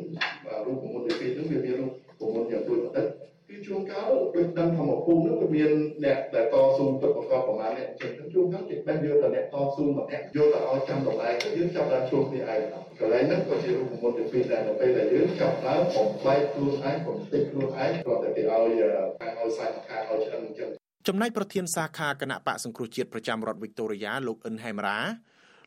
[0.66, 1.86] រូបមន្តទី2ហ្នឹងវាមានរូ
[2.20, 3.06] បមន្តយ៉ាងដូចបន្តិច
[3.48, 5.70] គឺជួនកាលដូចដឹងថាមកភូមិហ្នឹងវាមាន
[6.04, 12.60] អ្នកដែលតស៊ូទឹកបង្កប់ប្រមាណអ្នកអញ្ចឹងជួនកាលគេបេះយកតែអ្នកតស៊ូម្នាក់យកតែឲ្យចាំតម្លៃទៅយើងចាប់ដើមជួបគ្នាឯង
[13.00, 18.82] កន្លែងហ្នឹងក៏ជារូបមន្តទី2ដែរនៅពេលដែលយើងចាប់ដើមបំបែកខ្លួនឯងបំតិចខ្លួនឯងគ្រាន់តែគេឲ្យ
[19.20, 20.68] ខាងឲ្យសាច់ខាងឲ្យឆ្អឹងអញ្ចឹង
[21.08, 24.98] ចំណែកប្រធានសាខាគណៈបកសង្គ្រោះជាតិប្រចាំរដ្ឋវីកតូរីយ៉ាលោកអិនហេមរ៉ា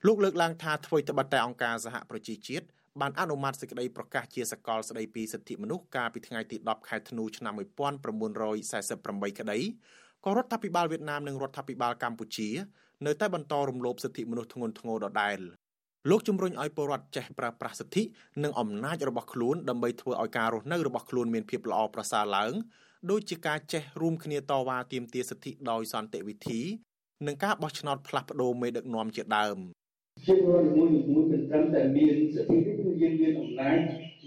[0.07, 2.65] លោកលើកឡើងថាអ្វីត្បិតតែអង្គការសហប្រជាជាតិ
[3.01, 9.59] បានអនុម័តសេចក្តីប្រកាសជាសកលស្តីពីសិទ្ធិមនុស្សកាលពីថ្ងៃទី10ខែធ្នូឆ្នាំ1948ក្តី
[10.25, 12.49] ក៏រដ្ឋាភិបាលវៀតណាមនិងរដ្ឋាភិបាលកម្ពុជា
[13.05, 15.39] នៅតែបន្តរំលោភសិទ្ធិមនុស្សធ្ងន់ធ្ងរដដែល
[16.09, 18.03] លោកជំរុញឲ្យពលរដ្ឋចេះប្រើប្រាស់សិទ្ធិ
[18.43, 22.53] និងអំណាចរបស់ខ្លួនដើម្បីធ្វើឲ្យការរស់នៅរបស់ខ្លួនមានភាពល្អប្រសើរឡើង
[23.11, 26.61] ដូចជាការចេះរួមគ្នាតវ៉ាទាមទារសិទ្ធិដោយសន្តិវិធី
[27.27, 29.57] និងការបោះឆ្នោតផ្លាស់ប្តូរមេដឹកនាំជាដើម
[30.25, 33.77] ជារដ្ឋមួយមួយមិនត្រឹមតែមានសិទ្ធិទេគឺយើងមានអំណាច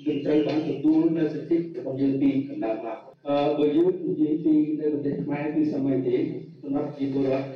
[0.07, 6.23] យើងត្រូវបានទទួលនៅសិទ្ធិរបស់យើងពីកណ្ដាលមកអឺបើយើងនិយាយពីនៅប្រទេសខ្មែរគឺសម័យនេះ
[6.63, 7.49] សម្រាប់ជាពលរដ្ឋ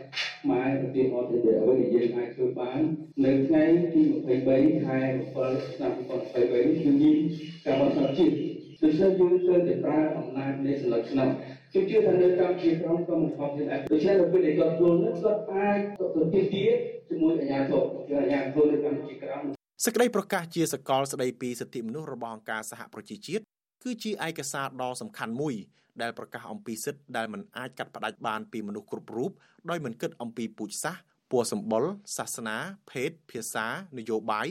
[0.42, 2.80] ខ្មែរប្រទេសអត់ទៅអ្វីដែលយើងអាចធ្វើបាន
[3.24, 4.02] នៅថ្ងៃទី
[4.42, 4.98] 23ខែ
[5.36, 7.18] 7ឆ្នាំ2023នេះគឺមាន
[7.64, 8.34] ការបោះឆ្នោតជាតិ
[8.82, 11.28] ដូច្នេះយើងត្រូវតែប្រើអំណាចនៃសន្លឹកឆ្នាំ
[11.76, 15.78] ខ្ញុំជឿថានៅកម្ពុជាក្រមក៏មិនខុសទៀតដែរដូច្នេះនៅពេលដែលគាត់ចូលនោះគាត់អាច
[16.14, 16.76] ទៅទីទៀត
[17.08, 19.42] ជាមួយអាជ្ញាធរអាជ្ញាធរនៅកម្ពុជាក្រម
[19.84, 23.42] សេចក្តីប្រកាសជាសកលស្តីពីសិទ្ធិមនុស្សរបស់អង្គការសហប្រជាជាតិ
[23.84, 25.54] គឺជាឯកសារដ៏សំខាន់មួយ
[26.02, 29.30] ដែលប្រកាសអំពីសិទ្ធិដែលមិនអាចកាត់ផ្តាច់បានពីមនុស្សគ្រប់រូប
[29.70, 31.84] ដោយមិនគិតអំពីពូជសាសន៍ពណ៌សម្បុរ
[32.16, 32.56] សាសនា
[32.90, 33.66] ភេទភាសា
[33.98, 34.48] នយោបាយ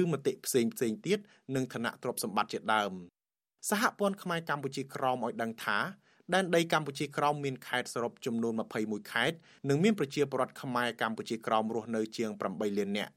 [0.00, 1.18] ឬមតិផ្សេងផ្សេងទៀត
[1.54, 2.92] និងឋានៈទ្រព្យសម្បត្តិជាដើម
[3.70, 5.78] សហព័ន្ធខ្មែរកម្ពុជាក្រោមឲ្យដឹងថា
[6.34, 9.36] ដែនដីកម្ពុជាក្រោមមានខេត្តសរុបចំនួន21ខេត្ត
[9.68, 13.12] និងមានប្រជាពលរដ្ឋខ្មែរកម្ពុជាក្រោមរស់នៅជាង8លាននាក់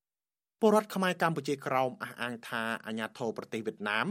[0.60, 4.08] ពលរដ្ឋខ្មែរកម្ពុជាក្រោមអះអាងថាអាញាធរប្រទេសវៀតណាម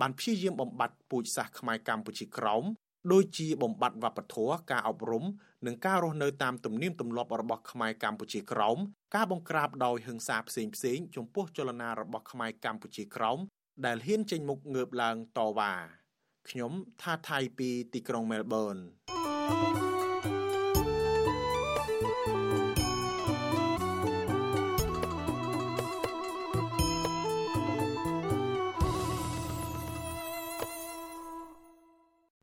[0.00, 2.64] បានព្យាយាមបំបត្តិពូជសាសន៍ខ្មែរកម្ពុជាក្រោម
[3.12, 5.24] ដូចជាបំបត្តិវប្បធម៌ការអប់រំ
[5.66, 8.78] និងការរស់នៅតាមទំនៀមទម្លាប់របស់ខ្មែរកម្ពុជាក្រោម
[9.14, 13.38] ការបង្ក្រាបដោយហិង្សាផ្សេងផ្សេងចំពោះចលនារបស់ខ្មែរកម្ពុជាក្រោម
[13.86, 15.72] ដែលហ៊ានចេញមុខងើបឡើងតវ៉ា
[16.48, 18.76] ខ្ញុំថាថៃពីទីក្រុងមែលប៊ន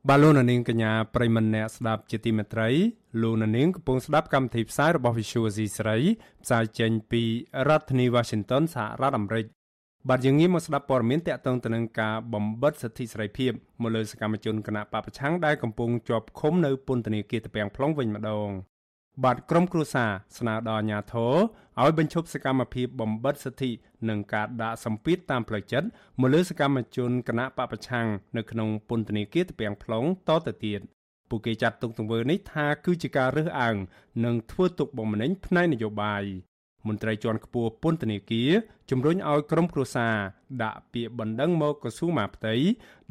[0.09, 2.69] បាទលោកនាងកញ្ញាប្រិមម្នាក់ស្ដាប់ជាទីមេត្រី
[3.21, 5.97] លោកនាងកំពុងស្ដាប់កម្មវិធីផ្សាយរបស់ Visual C ស្រី
[6.43, 7.23] ផ្សាយចេញពី
[7.67, 9.45] រដ្ឋធានី Washington សហរដ្ឋអាមេរិក
[10.07, 18.49] បាទយើងងាកមកស្ដាប់ព័ត៌មានតាក់ទងទៅនឹងការបំបិទសិទ្ធិសេរីភាពមកលើសកម្មជនគណៈបពប្រឆាំងដែលកំពុងជាប់ឃុំនៅពន្ធនាគារតាពាំង plong វិញម្ដង
[19.23, 21.35] បាទក្រុមគ្រួសារស្នើដល់អាជ្ញាធរ
[21.81, 23.71] ឲ្យបញ្ឈប់សកម្មភាពបំបិទសិទ្ធិ
[24.09, 25.87] និងការដាក់សម្ពាធតាមផ្លូវចិត្ត
[26.21, 28.07] មកលើសកម្មជនគណៈបពប្រឆាំង
[28.37, 30.81] នៅក្នុងពន្ធនាគារតាពាំង plong តទៅទៀត
[31.29, 33.75] ពួកគេចាត់ទុកទង្វើនេះថាគឺជាការរើសអើង
[34.25, 36.23] និងធ្វើទុកបុកម្នេញផ្នែកនយោបាយ
[36.87, 38.51] មន្ត្រីជាន់ខ្ពស់ពន្ធនាគារ
[38.89, 40.15] ជំរុញឲ្យក្រុមគ្រួសារ
[40.63, 42.55] ដាក់ពាក្យបណ្ដឹងមកក្រសួងមហាផ្ទៃ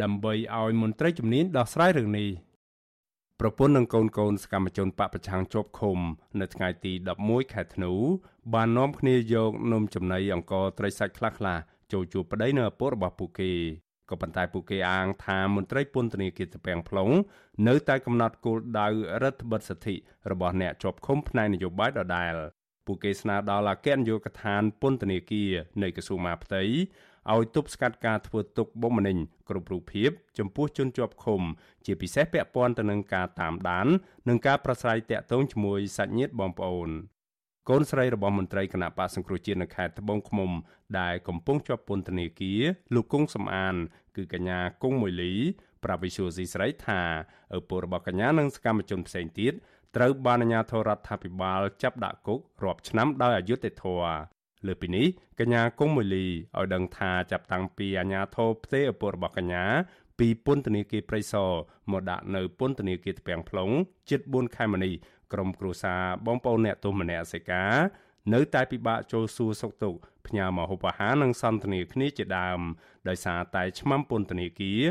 [0.03, 2.31] ដើម្បីឲ្យមន្ត្រីជំនាញដោះស្រាយរឿងនេះ
[3.41, 5.99] ប្រពន្ធនិងកូនកូនសកម្មជនបពប្រឆាំងជាប់ឃុំ
[6.41, 7.93] នៅថ្ងៃទី11ខែធ្នូ
[8.55, 11.61] បាននាំគ្នាយកនំចំណីអង្គត្រីសាច់ខ្លះៗ
[11.93, 13.53] ចូលជួបប្តីនៅឪពុករបស់ពួកគេ
[14.11, 17.13] ក៏ប៉ុន្តែពួកគេអាងថាមន្ត្រីពន្ធនាគារតាពាំង plong
[17.69, 18.89] នៅតែកំណត់គោលដៅ
[19.23, 19.95] រដ្ឋបិទសិទ្ធិ
[20.31, 22.35] របស់អ្នកជាប់ឃុំផ្នែកនយោបាយដដែល
[22.88, 26.62] ពួកគេស្នើដល់អគ្គនាយកដ្ឋានពន្ធនាគារនៃក្រសួងមហាផ្ទៃ
[27.33, 29.16] ឲ្យទប់ស្កាត់ការធ្វើទុកបុកម្នេញ
[29.48, 31.42] គ្រប់រូបភាពចំពោះជនជាប់ឃុំ
[31.87, 33.87] ជាពិសេសពាក់ព័ន្ធទៅនឹងការតាមដាន
[34.29, 36.90] និងការប្រស្រ័យតាក់ទងជាមួយសាច់ញាតិបងប្អូន
[37.68, 40.51] កូនស្រីរបស់មន្ត្រីគណៈបកសង្គ្រោះជាតិនៅខេត្តត្បូងឃ្មុំ
[41.01, 42.61] ដែលកំពុងជាប់ពន្ធនាគារ
[42.94, 43.74] លោកគង់សំអាន
[44.16, 45.33] គឺកញ្ញាគង់មួយលី
[45.85, 47.01] ប្រាវិសុយស៊ីស្រីថា
[47.57, 49.53] ឪពុករបស់កញ្ញានិងសកម្មជនផ្សេងទៀត
[50.01, 54.17] ត្រូវបានអាជ្ញាធររដ្ឋាភិបាលចាប់ដាក់គុករាប់ឆ្នាំដោយអយុត្តិធម៌
[54.67, 55.07] លើពីនេះ
[55.41, 59.65] កញ្ញាគង់មូលីឲ្យដឹងថាចាប់តាំងពីអាជ្ញាធរផ្ទេឪពុករបស់កញ្ញា
[60.19, 61.51] ពីពន្ធនាគារព្រៃសរ
[61.91, 63.73] មកដាក់នៅពន្ធនាគារទ្ពាំង plong
[64.11, 64.95] ជិត4ខែមកនេះ
[65.33, 67.73] ក្រុមគ្រួសារបងប្អូនអ្នកទោសមនសិការ
[68.35, 72.61] នៅតែពិបាកចូលសួរសុខទុក្ខផ្ញើមកហូបអាហារនិងសន្ទនាគ្នាជាដើម
[73.09, 74.83] ដោយសារតែឆ្មាំពន្ធនាគារ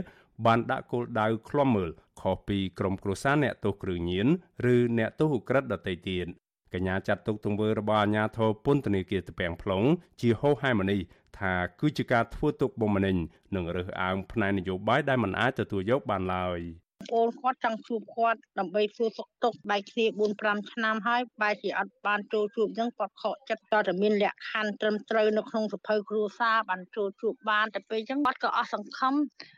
[0.46, 1.90] បានដាក់គោលដៅឃ្លាំមើល
[2.22, 4.28] ខុសពីក្រុមគ្រួសារអ្នកទោសគ្រឿងញៀន
[4.74, 6.28] ឬអ្នកទោសឧក្រិដ្ឋដទៃទៀត
[6.74, 9.86] កញ្ញាចាត់ទុកទង្វើរបស់អាជ្ញាធរពន្ធនាគារតាពាំង plong
[10.22, 11.00] ជាហោហែមនេះ
[11.40, 13.16] ថាគឺជាការធ្វើទុកបុកម្នេញ
[13.56, 16.60] និងរើសអើងផ្នែកនយោបាយដែលមិនអាចទទួលយកបានឡើយ។
[17.06, 29.14] ប្អូនគាត់ចង់ជួបគាត់ដើម្បីសួរសុខទុក្ខបែកគ្នា4 5ឆ្នាំហើយបែរជាអត់បានចូលជួបអញ្ចឹងគាត់ខកចិត្តតតែមានលក្ខខណ្ឌត្រឹមត្រូវនៅក្នុងសភៅគ្រួសារបានចូលជួបបានតែពេលអញ្ចឹងគាត់ក៏អស់សង្ឃឹម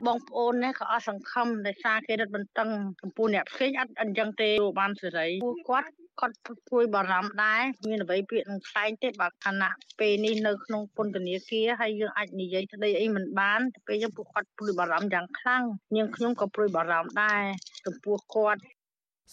[0.07, 2.69] បងប្អូននេះក៏អស់សង្ឃឹមដោយសារគេរឹតបន្តឹង
[3.01, 4.49] ចំពោះអ្នកផ្សេងអត់អញ្ចឹងទេ
[4.79, 5.89] បានសេរីពួកគាត់
[6.19, 6.35] គាត់
[6.67, 15.63] ព្រួយបារម្ភដែរមានអ្វីពាក្យនឹងខ្លែងទេបើខណៈពេលនេះនៅក្នុងពន្ធនាគារហើយយើងអាចនិយាយស្ដីអីមិនបានទៅពេលយើងពួកគាត់ព្រួយបារម្ភយ៉ាងខ្លាំង
[15.95, 17.41] នាងខ្ញុំក៏ព្រួយបារម្ភដែរ
[17.85, 18.61] ចំពោះគាត់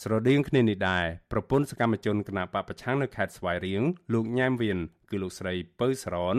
[0.03, 4.79] ស្រដៀងគ្នានេះដែរប្រពន្ធសកម្មជនគណបកប្រឆាំងនៅខេត្តស្វាយរៀងលោកញ៉ែមវៀន
[5.11, 6.37] គឺលោកស្រីពៅសរន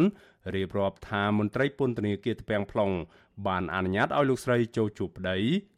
[0.56, 2.94] រៀបរាប់ថាមន្ត្រីពន្ធនាគារត្ពាំង plong
[3.48, 5.38] បានអនុញ្ញាតឲ្យលោកស្រីចូលជួបប្តី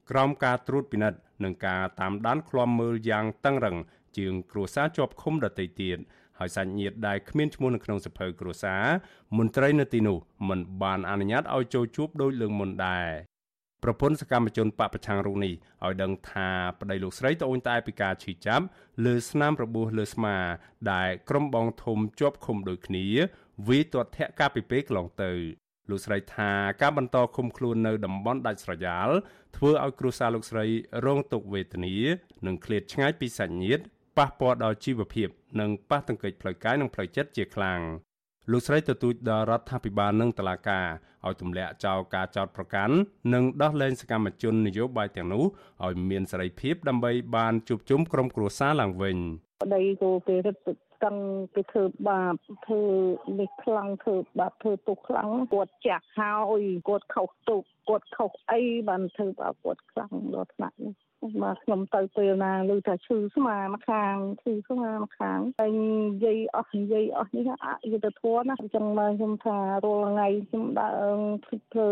[0.10, 3.78] ក្រោមការត្រួតពិនិត្យនិងការតាមដានឃ្លាំមើលយ៉ាងតឹងរ៉ឹង
[4.17, 5.98] ជាងគ្រួសារជាប់ឃុំដទៃទៀត
[6.39, 8.84] ហើយសាច់ញាតិដែលគ្មានឈ្មោះនៅក្នុងសភៅគ្រួសារ
[9.38, 10.17] មន្ត្រីនៅទីនោះ
[10.50, 13.10] មិនបានអនុញ្ញាតឲ្យចូលជួបដោយលើកមុនដែរ
[13.84, 15.54] ប្រពន្ធសកម្មជនបពប្រឆាំងរូបនេះ
[15.86, 18.65] ឲ្យដឹងថាប្តីលោកស្រីត្អូញត្អែពីការឈឺចាប់
[19.06, 20.36] លើស្នាមរបួសលើស្មា
[20.91, 23.06] ដែលក្រុមបងធំជាប់ឃុំដូចគ្នា
[23.67, 25.32] វាទាត់ធាក់កាលពីពេលកន្លងទៅ
[25.89, 29.10] លោកស្រីថាការបន្តឃុំខ្លួននៅតំបន់ដាច់ស្រយាល
[29.58, 30.65] ធ្វើឲ្យគ្រួសារលោកស្រី
[31.06, 31.95] រងទុក្ខវេទនា
[32.45, 33.84] និងឃ្លាតឆ្ងាយពីសាច់ញាតិ
[34.17, 37.80] ប៉ះពាល់ដល់ជីវភាពនិងប៉ះទង្គិចផ្លូវកាយនិងផ្លូវចិត្តជាខ្លាំង
[38.52, 40.88] លោកស្រីទទូចដល់រដ្ឋាភិបាលនិងតុលាការ
[41.26, 42.95] ឲ្យទម្លាក់ចោលការចោទប្រកាន់
[43.34, 45.43] និងដោះលែងសកម្មជននយោបាយទាំងនោះ
[45.86, 49.17] ឲ្យមានសេរីភាពដើម្បីបានជួបជុំក្រុមគ្រួសារឡើងវិញ
[49.63, 50.58] ប្តីគោគេរឹត
[51.04, 51.15] កឹង
[51.56, 52.34] គេធ្វើបាប
[52.65, 52.84] ធ្វើ
[53.39, 60.93] នេះខ្លាំងធ្វើបាបធ្វើទុកខ្លាំងគាត់ចាស់ហើយគាត់ខុសទុកគាត់ខុសអីបានធ្វើបាបគាត់ខ្លាំងដល់ថ្នាក់នេះ
[61.44, 65.94] មកខ្ញុំទៅពេលណាឮថាឈឺស្មាម្ខាងឈឺស្មាម្ខាងហើយនិ
[66.26, 71.88] យាយអស់និយាយអស់នេះអយុត្តិធម៌ណាអញ្ចឹងមកខ្ញុំថារាល់ថ្ងៃខ្ញុំដើរភ្លេចធ្វើ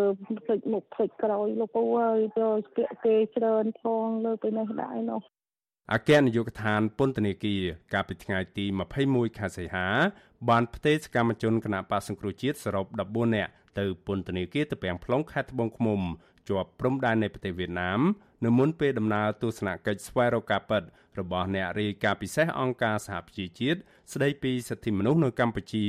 [0.45, 5.21] ភ្លេចមុខភ្លេចក្រោយលោកពូហើយទៅពាក្យគេច្រើនផងលើពីនេះដែរនោះ
[5.93, 7.61] អគ្គនាយកដ្ឋានពន្ធនាគារ
[7.93, 8.65] កាលពីថ្ងៃទី
[9.01, 9.87] 21ខែសីហា
[10.49, 16.01] បានផ្ទេរសកម្មជនគណៈបកសង្គ្រោះជាតិសរុប14នាក់ទៅពន្ធនាគារទៅពាំង plong ខេត្តត្បូងឃ្មុំ
[16.49, 18.01] ជាប់ព្រំដែននៃប្រទេសវៀតណាម
[18.45, 20.83] នៅមុនពេលដំណើរទស្សនកិច្ចស្វែងរកការពិត
[21.19, 23.79] របស់អ្នករាយការណ៍ពិសេសអង្គការសហប្រជាជាតិ
[24.13, 25.85] ស្ដីពីសិទ្ធិមនុស្សនៅកម្ពុជា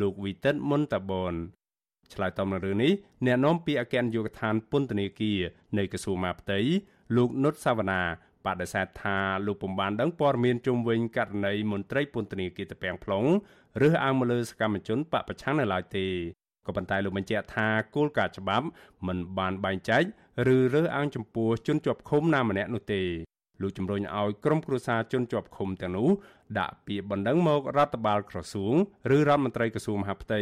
[0.00, 1.34] លោកវីតិតមុនតាបន
[2.12, 2.92] ឆ្លើយតបនឹងរឿងនេះ
[3.26, 5.40] អ្នកនាំពាក្យអគ្គនាយកដ្ឋានពន្ធនាគារ
[5.78, 6.60] នៃក្រសួងមហាផ្ទៃ
[7.16, 8.02] លោកនុតសាវណ្ណា
[8.46, 13.28] បដិសេធថាលោកពុំបានដឹងព័ត៌មានជុំវិញករណីមន្ត្រីពន្ធនាគារតាពាំង plong
[13.86, 16.06] ឬអើងមកលើសកម្មជនបពប្រឆាំងនៅឡើយទេ
[16.66, 18.66] ក៏ប៉ុន្តែលោកបញ្ជាក់ថាគោលការណ៍ច្បាប់
[19.06, 20.02] មិនបានបែងចែក
[20.54, 23.02] ឬរើសអើងចំពោះជនជាប់ឃុំណាម្នាក់នោះទេ
[23.62, 26.10] លោកជំរុញឲ្យក្រុមគ្រួសារជនជាប់ឃុំទាំងនោះ
[26.58, 28.74] ដាក់ពាក្យបណ្ដឹងមករដ្ឋបាលក្រសួង
[29.16, 30.40] ឬរដ្ឋមន្ត្រីក្រសួងមហាផ្ទៃ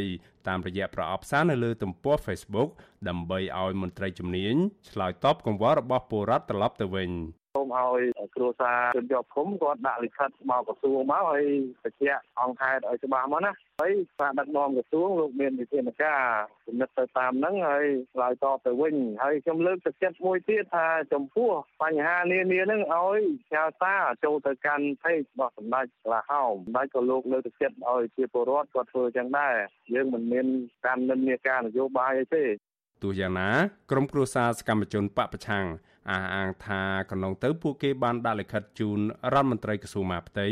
[0.48, 2.68] តាមរយៈប្រអប់សារនៅលើទំព័រ Facebook
[3.08, 4.54] ដើម្បីឲ្យមន្ត្រីជំនាញ
[4.90, 7.10] ឆ្លើយតបកង្វល់របស់ពលរដ្ឋត្រឡប់ទៅវិញ
[7.54, 8.00] សូមឲ្យ
[8.36, 11.44] គ្រួសារជនជាប់ឃុំគាត់ដាក់លិខិតមកក្រសួងមកឲ្យ
[11.82, 16.22] បញ្ជាក់អង្គខេត្តឲ្យច្បាស់មកណាហើយសាដឹកនាំក្រសួងលោកមានវិធានការ
[16.66, 21.50] ជំនិតទៅតាមហ្នឹងហើយឆ្លើយតបទៅវិញហើយខ្ញុំលើកទឹកចិត្តមួយទៀតថាចំពោះ
[21.82, 23.20] បញ្ហានានាហ្នឹងឲ្យ
[23.52, 29.54] ឆាវតាចូលទៅកាន់ផេករបស់សម្ដេចក្លាហោមសម្ដេចក៏លោកលើកទឹកចិត្តឲ្យជាពលរដ្ឋគាត់ធ្វើចឹងដែរ
[29.94, 30.46] យើងមិនមាន
[30.86, 32.44] ការនិន្នាការនយោបាយអីទេ
[33.02, 33.48] ទោះយ៉ាងណា
[33.90, 35.66] ក្រមគ្រួសារសកម្មជនបពប្រឆាំង
[36.08, 38.98] អះអាងថាកន្លងទៅពួកគេបានដាក់លិខិតជូន
[39.32, 40.46] រដ្ឋមន្ត្រីក្រសួងមហាផ្ទៃ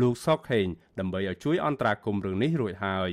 [0.00, 0.66] លោកសុកខេង
[0.98, 3.10] ដើម្បីឲ្យជួយអន្តរាគមន៍រឿងនេះរួចហើយ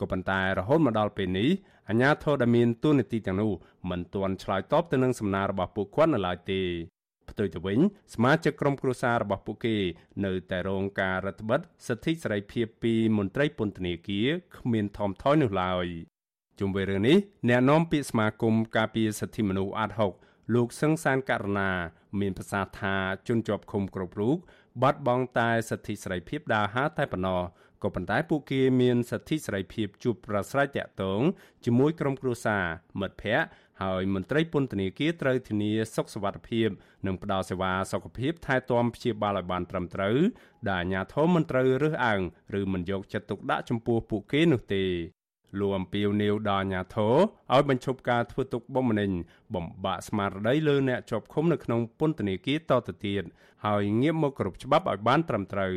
[0.00, 1.50] ក៏ប៉ុន្តែរហូតមកដល់ពេលនេះ
[1.88, 3.52] អាជ្ញាធរដែលមានទួនាទីទាំងនោះ
[3.90, 6.62] មិនទាន់ឆ្លើយតបទៅនឹងសំណើរបស់ពួកគាត់នៅឡើយទេ
[7.30, 7.78] ផ្ទុយទៅវិញ
[8.14, 9.76] សមាជិកក្រុមគ្រួសាររបស់ពួកគេ
[10.24, 15.86] នៅតែរងការរដ្ឋបិទសិទ្ធិសេរីភាពពីមន្ត្រីពន្ធនាគារគ្មានថមថយនោះឡើយ
[16.58, 17.16] ជុំវិញរឿងនេះ
[17.48, 20.12] អ្នកនាំពាក្យសមាគមការពារសិទ្ធិមនុស្សអាត់ហុក
[20.54, 21.70] លោកសឹងសានករណា
[22.20, 22.96] មានប្រសាសន៍ថា
[23.28, 24.36] ជនជាប់ឃុំគ្រប់រូប
[24.82, 27.42] បាត់បង់តែសិទ្ធិសេរីភាពដើរហើរតែប៉ុណ្ណោះ
[27.82, 31.20] ក៏ប៉ុន្តែពួកគេមានសិទ្ធិសេរីភាពជួបប្រស្រ័យតាក់ទង
[31.64, 32.64] ជាមួយក្រុមគ្រួសារ
[33.00, 33.48] មិត្តភ័ក្តិ
[33.82, 36.68] ហើយមន្ត្រីពន្ធនាគារត្រូវធានាសុខសុវត្ថិភាព
[37.06, 40.16] និងផ្ដល់សេវាសុខភាពថែទាំព្យាបាលឲ្យបានត្រឹមត្រូវ
[40.70, 42.20] ដែលអាជ្ញាធរមិនត្រូវរើសអើង
[42.60, 44.84] ឬមិនយកចិត្តទុកដាក់ចំពោះពួកគេនោះទេ
[45.58, 47.14] លោកអំពីវនីវដល់អាញាធរ
[47.54, 49.10] ឲ្យបញ្ឈប់ការធ្វើទុកបុកម្នេញ
[49.54, 53.24] បំបាក់ស្មារតីលើអ្នកជាប់ឃុំនៅក្នុងពន្ធនាគារតទៅទៀត
[53.66, 55.74] ហើយងាកមកគ្រប់ច្បាប់ឲ្យបានត្រឹមត្រូវ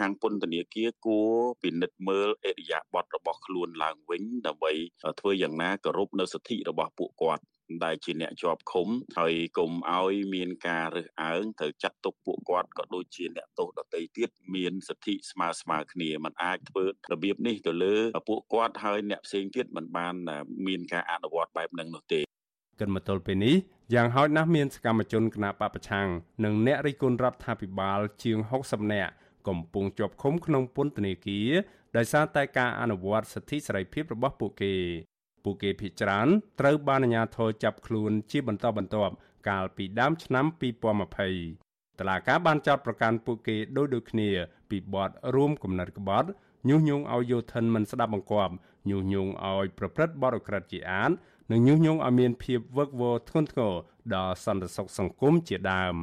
[0.00, 1.30] ខាងពន្ធនាគារគួរ
[1.62, 4.72] ពិនិត្យមើលអេរិយាប័ត្ររបស់ខ្លួនឡើងវិញដើម្បី
[5.20, 7.42] ធ្វើយ៉ាងណាគោរពនៅសិទ្ធិរបស់ពួកគាត់
[7.83, 17.95] ដែលជាអ្នកជាប់ឃុំហើយកុំឲ្យមានការរើសអើងត្រូវចាត់ទុកពួកគាត់ក៏ដូចជាអ្នកទោសដទៃទៀតមានសិទ្ធិស្មើស្មើគ្នាมันអាចធ្វើរបៀបនេះទៅលើ
[18.29, 20.15] ពួកគាត់ហើយអ្នកផ្សេងទៀតมันបាន
[20.67, 22.21] មានការអនុវត្តបែបហ្នឹងនោះទេ
[22.79, 23.55] កិនមកទល់ពេលនេះ
[23.93, 26.07] យ៉ាងហោចណាស់មានសកម្មជនគណបកប្រឆាំង
[26.45, 29.11] និងអ្នករិះគន់រដ្ឋាភិបាលជាង60នាក់
[29.47, 31.51] កំពុងជាប់ឃុំក្នុងពន្ធនាគារ
[31.97, 34.73] ដោយសារតែការអនុវត្តសិទ្ធិសេរីភាពរបស់ពួកគេ
[35.44, 36.28] ពួកគេភ័យច្រើន
[36.60, 39.14] ត្រូវបានអាជ្ញាធរចាប់ខ្លួនជាបន្តបន្ទាប់
[39.48, 40.44] កាលពីដើមឆ្នាំ
[41.22, 44.28] 2020តឡាការបានចោទប្រកាន់ពួកគេដោយដូចគ្នា
[44.70, 46.28] ពីបទរួមគំនិតក្បត់
[46.68, 48.54] ញុះញង់ឲ្យយោធិនមិនស្ដាប់បង្គាប់
[48.88, 51.10] ញុះញង់ឲ្យប្រព្រឹត្តបទអក្រិតជាអាត
[51.50, 53.74] និងញុះញង់ឲ្យមានភាពវឹកវរធ្ងន់ធ្ងរ
[54.14, 55.96] ដល់សន្តិសុខសង្គមជាដើម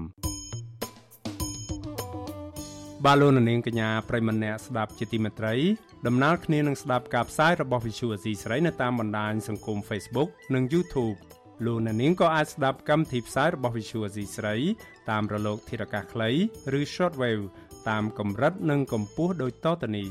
[3.05, 5.55] បាទលោកនាងកញ្ញាប្រិមម្នាក់ស្ដាប់ជាទីមេត្រី
[6.07, 11.17] ដំណើរគ្នានឹងស្ដាប់ការផ្សាយរបស់ Visual Asia ស្រីនៅតាមបណ្ដាញសង្គម Facebook និង YouTube
[11.65, 14.55] លោកនាងក៏អាចស្ដាប់កម្មវិធីផ្សាយរបស់ Visual Asia ស្រី
[15.10, 16.29] តាមរលក ធារកាសខ្លី
[16.79, 17.43] ឬ Shortwave
[17.89, 20.07] តាមកម្រិតនិងកម្ពស់ដូចតទៅនេះ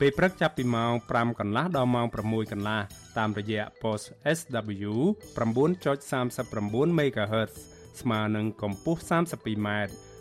[0.00, 2.80] ពេលព្រឹកចាប់ពីម៉ោង5កន្លះដល់ម៉ោង6កន្លះ
[3.18, 4.04] តាមរយៈ post
[4.38, 4.92] SW
[5.38, 7.52] 9.39 MHz
[8.00, 9.68] ស្មើនឹងកម្ពស់ 32m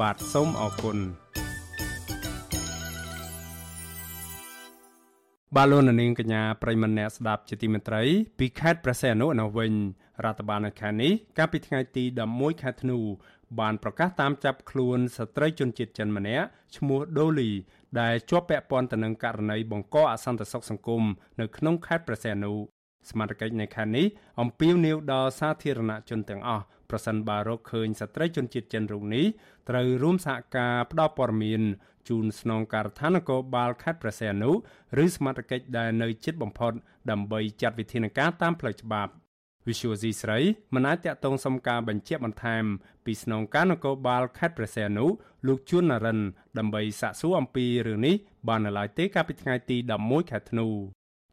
[0.00, 0.98] បាទសូមអរគុណ
[5.56, 8.02] បាទលោកនាងកញ្ញាប្រិមម្នាក់ស្ដាប់ជាទីមេត្រី
[8.38, 9.72] ពីខេត្តព្រះសីហនុនៅវិញ
[10.24, 12.98] រដ្ឋបាលនៅខេត្តនេះកាលពីថ្ងៃទី11ខែធ្នូ
[13.60, 16.46] បានប្រកាសតាមចាប់ខ្លួនស្ត្រីជនជាតិចិនម្នាក់
[16.76, 17.50] ឈ្មោះដូលី
[18.00, 21.02] ដែលជាប់ពាក់ព័ន្ធទៅនឹងករណីបង្កអសន្តិសុខសង្គម
[21.40, 22.52] នៅក្នុងខេត្តព្រះសីហនុ
[23.10, 24.06] សមាជិកនៃខេត្តនេះ
[24.40, 29.26] អំពាវនាវដល់សាធារណជនទាំងអស់ ប្រសិនបើរកឃើញស្ត្រីជនជាតិចិនរូបនេះ
[29.68, 31.62] ត្រូវរួមសហការផ្តល់ព័ត៌មាន
[32.08, 34.50] ជូនស្នងការដ្ឋាននគរបាលខេត្តព្រះសីហនុ
[35.04, 36.72] ឬសមាជិកដែលនៅជិតបំផុត
[37.10, 39.12] ដើម្បីចាត់វិធានការតាមផ្លូវច្បាប់។
[39.66, 40.38] Visual C ស្រី
[40.74, 42.64] មិនអាចតាក់ទងសុំការបញ្ជាក់បន្ថែម
[43.04, 45.06] ពីស្នងការនគរបាលខេត្តព្រះសីហនុ
[45.46, 46.18] លោកជួននរិន
[46.58, 48.14] ដើម្បីសាកសួរអំពីរឿងនេះ
[48.48, 50.68] បាននៅឡើយទេកាលពីថ្ងៃទី11ខែធ្នូ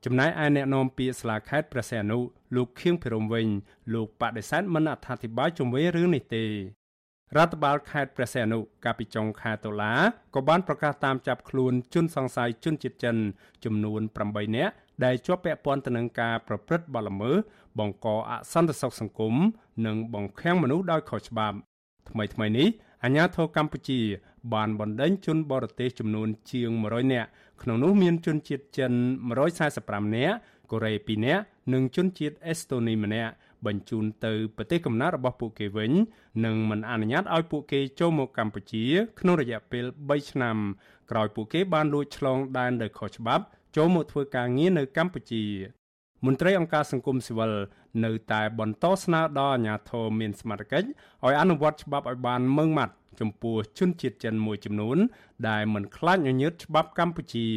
[0.05, 2.19] ចំណែកឯអ្នកនាំពាក្យស្លាខេត្តព្រះសីហនុ
[2.55, 3.47] លោកខៀងភិរមវិញ
[3.93, 6.45] លោកបដិសេធមិនអត្ថាធិប្បាយជុំវិញរឿងនេះទេ
[7.37, 9.93] រដ្ឋបាលខេត្តព្រះសីហនុកាលពីចុងខែតុលា
[10.35, 13.15] ក៏បានប្រកាសតាមចាប់ខ្លួនជនសង្ស័យជនជាតិចិន
[13.63, 14.73] ចំនួន8នាក់
[15.05, 17.35] ដែលជាប់ពាក់ព័ន្ធទៅនឹងការប្រព្រឹត្តបទល្មើស
[17.79, 19.35] បង្កអសន្តិសុខសង្គម
[19.85, 21.57] និងបង្ខាំងមនុស្សដោយខុសច្បាប់
[22.09, 22.67] ថ្មីថ្មីនេះ
[23.03, 23.99] អាជ្ញាធរកម្ពុជា
[24.53, 27.29] បានបណ្ដេញជនបរទេសចំនួនជាង100នាក់
[27.63, 28.91] ក្នុងនោះមានជនជាតិចិន
[29.53, 30.35] 145នាក់
[30.71, 33.31] កូរ៉េ2នាក់និងជនជាតិអេស្តូនីម្នាក់
[33.65, 35.91] បញ្ជូនទៅប្រទេសកំណើតរបស់ពួកគេវិញ
[36.45, 38.83] និងមិនអនុញ្ញាតឲ្យពួកគេចូលមកកម្ពុជា
[39.19, 40.55] ក្នុងរយៈពេល3ឆ្នាំ
[41.11, 43.43] ក្រោយពួកគេបានលួចឆ្លងដែនដោយខុសច្បាប់
[43.75, 45.43] ចូលមកធ្វើការងារនៅកម្ពុជា
[46.25, 47.51] មន្ត្រីអង្គការសង្គមស៊ីវិល
[48.05, 50.87] នៅតែបន្តស្នើដល់អាជ្ញាធរមានសមត្ថកិច្ច
[51.25, 54.97] ឲ្យអនុវត្តច្បាប់ឲ្យបានម៉ឺងម៉ាត់ ចំពោះជនជាតិចិនមួយចំនួន
[55.49, 57.47] ដែលមិនខ្លាចញញើតច្បាប់កម្ពុជា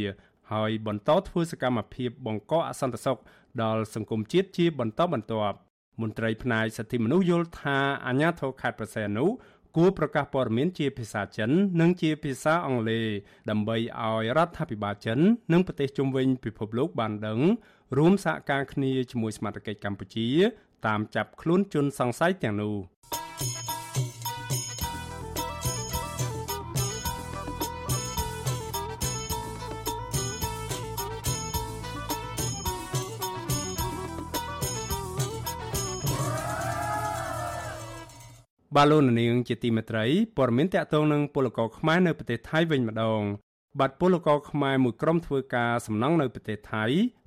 [0.53, 3.19] ហើយបន្តធ្វើសកម្មភាពបង្កអសន្តិសុខ
[3.63, 5.57] ដល់សង្គមជាតិជាបន្តបន្ទាប់
[6.01, 9.31] មន្ត្រីផ្នែកសិទ្ធិមនុស្សយល់ថាអាញាធរខេត្តប្រសែននោះ
[9.77, 13.07] គួរប្រកាសព័ត៌មានជាភាសាចិន និងជាភាសាអង់គ្លេស
[13.51, 15.19] ដើម្បីឲ្យរដ្ឋាភិបាលចិន
[15.53, 17.41] និងប្រទេសជុំវិញពិភពលោកបានដឹង
[17.99, 20.29] រួមសហការគ្នាជាមួយសមាជិកកម្ពុជា
[20.87, 22.77] តាមចាប់ខ្លួនជនសង្ស័យទាំងនោះ
[38.77, 40.05] បាទលោកនាងជាទីមេត្រី
[40.37, 43.23] ព័ត៌មានតកតងនឹងពលករខ្មែរនៅប្រទេសថៃវិញម្ដង
[43.81, 46.85] បាទពលករខ្មែរមួយក្រុមធ្វើការសំណង់នៅប្រទេសថៃ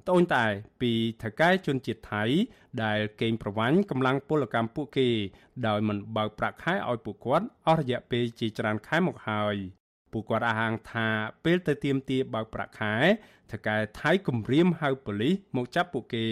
[0.07, 0.47] ត្អូញត្អែ
[0.81, 2.23] ពីថៅកែជនជាតិថៃ
[2.83, 5.09] ដែលកេងប្រវ័ញ្ចកម្លាំងពលកម្មពួកគេ
[5.67, 9.55] ដោយមិនបើកប្រាក់ខែឲ្យពួកគាត់អស់រយៈពេលជាច្រើនខែមកហើយ
[10.11, 11.07] ពួកគាត់អះអាងថា
[11.45, 12.95] ពេលទៅទៀមទាបើកប្រាក់ខែ
[13.51, 16.25] ថៅកែថៃគំរាមហៅប៉ូលីសមកចាប់ពួកគេ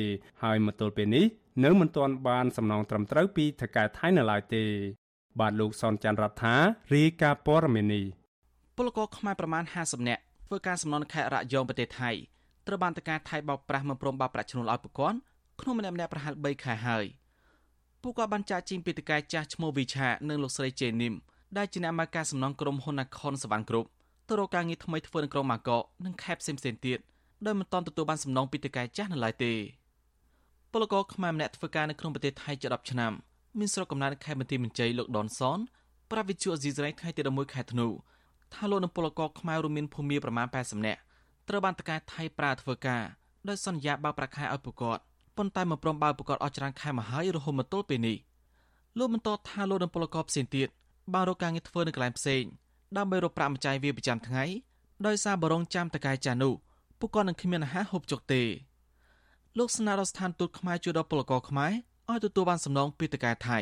[0.44, 1.26] ហើយមកទល់ពេលនេះ
[1.64, 4.66] នៅមិនទាន់បានសំណងត្រឹមត្រូវពីថៅកែថៃនៅឡើយទេ
[5.40, 6.56] បាទលោកសនច័ន្ទរដ្ឋា
[6.94, 8.06] រាយការណ៍ព័ត៌មាននេះ
[8.76, 12.12] ពលករខ្មែរប្រមាណ50នាក់ធ្វើការសំណងខេត្តរយងប្រទេសថៃ
[12.68, 15.18] ត្រូវបានតការថៃបោកប្រាស់មិនព្រមបោកប្រាក់ឈ្នួលឲ្យពួកគាត់
[15.62, 17.06] ក្នុងម្នាក់ម្នាក់ប្រហែល3ខែហើយ
[18.02, 21.14] ពួកគាត់បានចាក់ជីងពីតការចាស់ឈ្មោះវិឆានិងលោកស្រីជេនីម
[21.58, 23.90] ដែលជាអ្នកមកការសំណងក្រុមហ៊ុនណាខុនសវណ្ណគ្រប់
[24.28, 27.00] ទៅរកការងារថ្មីធ្វើនៅក្រុងម៉ាកកនិងខេត្តផ្សេងៗទៀត
[27.46, 29.54] ដោយមិនទាន់ទទួលបានសំណងពីតការចាស់នៅឡើយទេ
[30.72, 33.14] ពលករខ្មែរម្នាក់ធ្វើការនៅក្នុងប្រទេសថៃជា10ឆ្នាំ
[33.60, 35.60] មានស្រុកកំណើតខេត្តបន្ទាយមានជ័យលោកដនសន
[36.12, 37.88] ប្រាវិជ្ជាអេស៊ីសរ៉ៃថ្ងៃទី11ខែធ្នូ
[38.54, 41.00] ថាលោកនឹងពលករខ្មែររួមមានភូមិប្រមាណ80នាក់
[41.48, 43.04] ត្រូវបានតកែថៃប្រើធ្វើការ
[43.48, 45.02] ដោយសន្យាបើកប្រាក់ខែឲ្យពួកគាត់
[45.38, 48.18] ប៉ុន្តែមិនព្រមបើកពួកគាត់អស់ច្រើនខែមកហើយរហូតមកទល់ពេលនេះ
[48.98, 50.68] លោកបន្តថាលោកនឹងពលករផ្សេងទៀត
[51.14, 52.44] បានរកការងារធ្វើនៅកន្លែងផ្សេង
[52.98, 54.44] ដើម្បីរកប្រាក់ម្ចាយវាប្រចាំថ្ងៃ
[55.06, 56.54] ដោយសារបរងចាំតកែចានោះ
[57.00, 58.42] ពួកគាត់នឹងគ្មានអាហារហូបចុកទេ
[59.58, 61.74] លោកស្នើដល់ស្ថានទូតខ្មែរជួយដល់ពលករខ្មែរ
[62.10, 63.60] ឲ្យទទួលបានសំណងពីតកែថៃ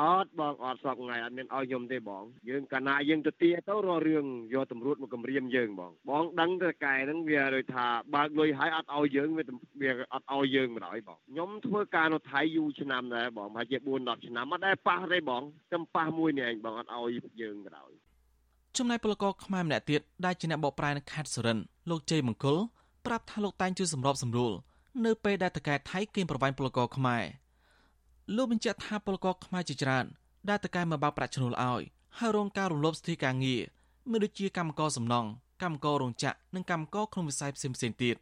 [0.00, 9.44] អត់បងអត់សពថ្ងៃអត់មានឲ្យខ្ញុំទេបងយើងកាលណាយើងទៅទាទៅរករឿងយកតម្រួតមកគម្រាមយើងបងបងដឹងទៅកែហ្នឹងវាដូចថាបើកលុយឲ្យអត់ឲ្យយើងវា
[9.82, 17.10] វាអត់ឲ្យយើងមិនឲ្យបងខ្ញុំធ្វើការនៅថៃយូរឆ្នាំដែរបងប្រហែលជា4 10ឆ្នាំអត់ដែរប៉ះទេបងខ្ញុំប៉ះមួយនេះឯងបងអត់ឲ្យ
[17.42, 17.90] យើងក៏ដោយ
[18.76, 21.58] ចំណែកពលករខ្មែរម្នាក់ទៀតដែលជាអ្នកបកប្រែនៅខេត្តសុរិន
[21.90, 22.56] លោកជ័យមង្គល
[23.06, 24.52] ប្រាប់ថាលោកតែងជួយសម្របសម្រួល
[25.04, 27.24] នៅពេលដែលតកែថៃគៀមប្រវាញ់ពលករខ្មែរ
[28.34, 30.06] លោកបញ្ជាក់ថាពលករខ្មែរជាច្រើន
[30.48, 31.82] ដែលតកែមកបើកប្រាក់ឈ្នួលឲ្យ
[32.18, 33.60] ហើយរងការរំលោភសិទ្ធិការងារ
[34.10, 35.28] មានដូចជាកម្មករសំណង់
[35.62, 38.16] កម្មកររោងចក្រនិងកម្មករក្នុងវិស័យផ្សេងៗទៀត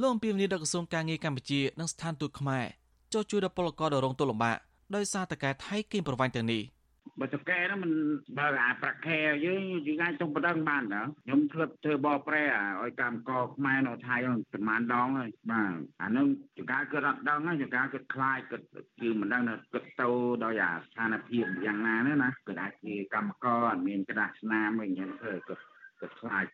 [0.00, 2.64] លោកអំពីវនីដល់ក្រសួងការងារកម្ពុជានិងស្ថានទូតខ្មែរ
[3.12, 4.56] ចុះជួយដល់ពលករដែលរងទុក្ខលំបាក
[4.94, 6.62] ដោយសារតកែថៃគៀមប្រវាញ់ទាំងនេះ។
[7.20, 7.92] បើតកែហ្នឹងมัน
[8.38, 12.42] បើអាប្រាក់ខែយើងយើងអាចចង់បដិងបានតើខ្ញុំធ្លាប់ធ្វើបោប្រែ
[12.82, 18.60] ឲ្យកម្មកខ្មែរនៅថៃហ្នឹងប្រហែលដងហើយបាទអាហ្នឹងចង្ការគិតអត់ដឹងហើយចង្ការគិតខ្លាចគិត
[19.00, 20.08] គឺមិនដឹងថាគិតទៅ
[20.44, 25.58] ដោយអាស្ថានភាពយ៉ាងណាទេណាគិតអាចជាកម្មកអត់មានក្តារស្នាមអីយ៉ាងធ្វើគិត
[26.00, 26.44] គិតខ្លាច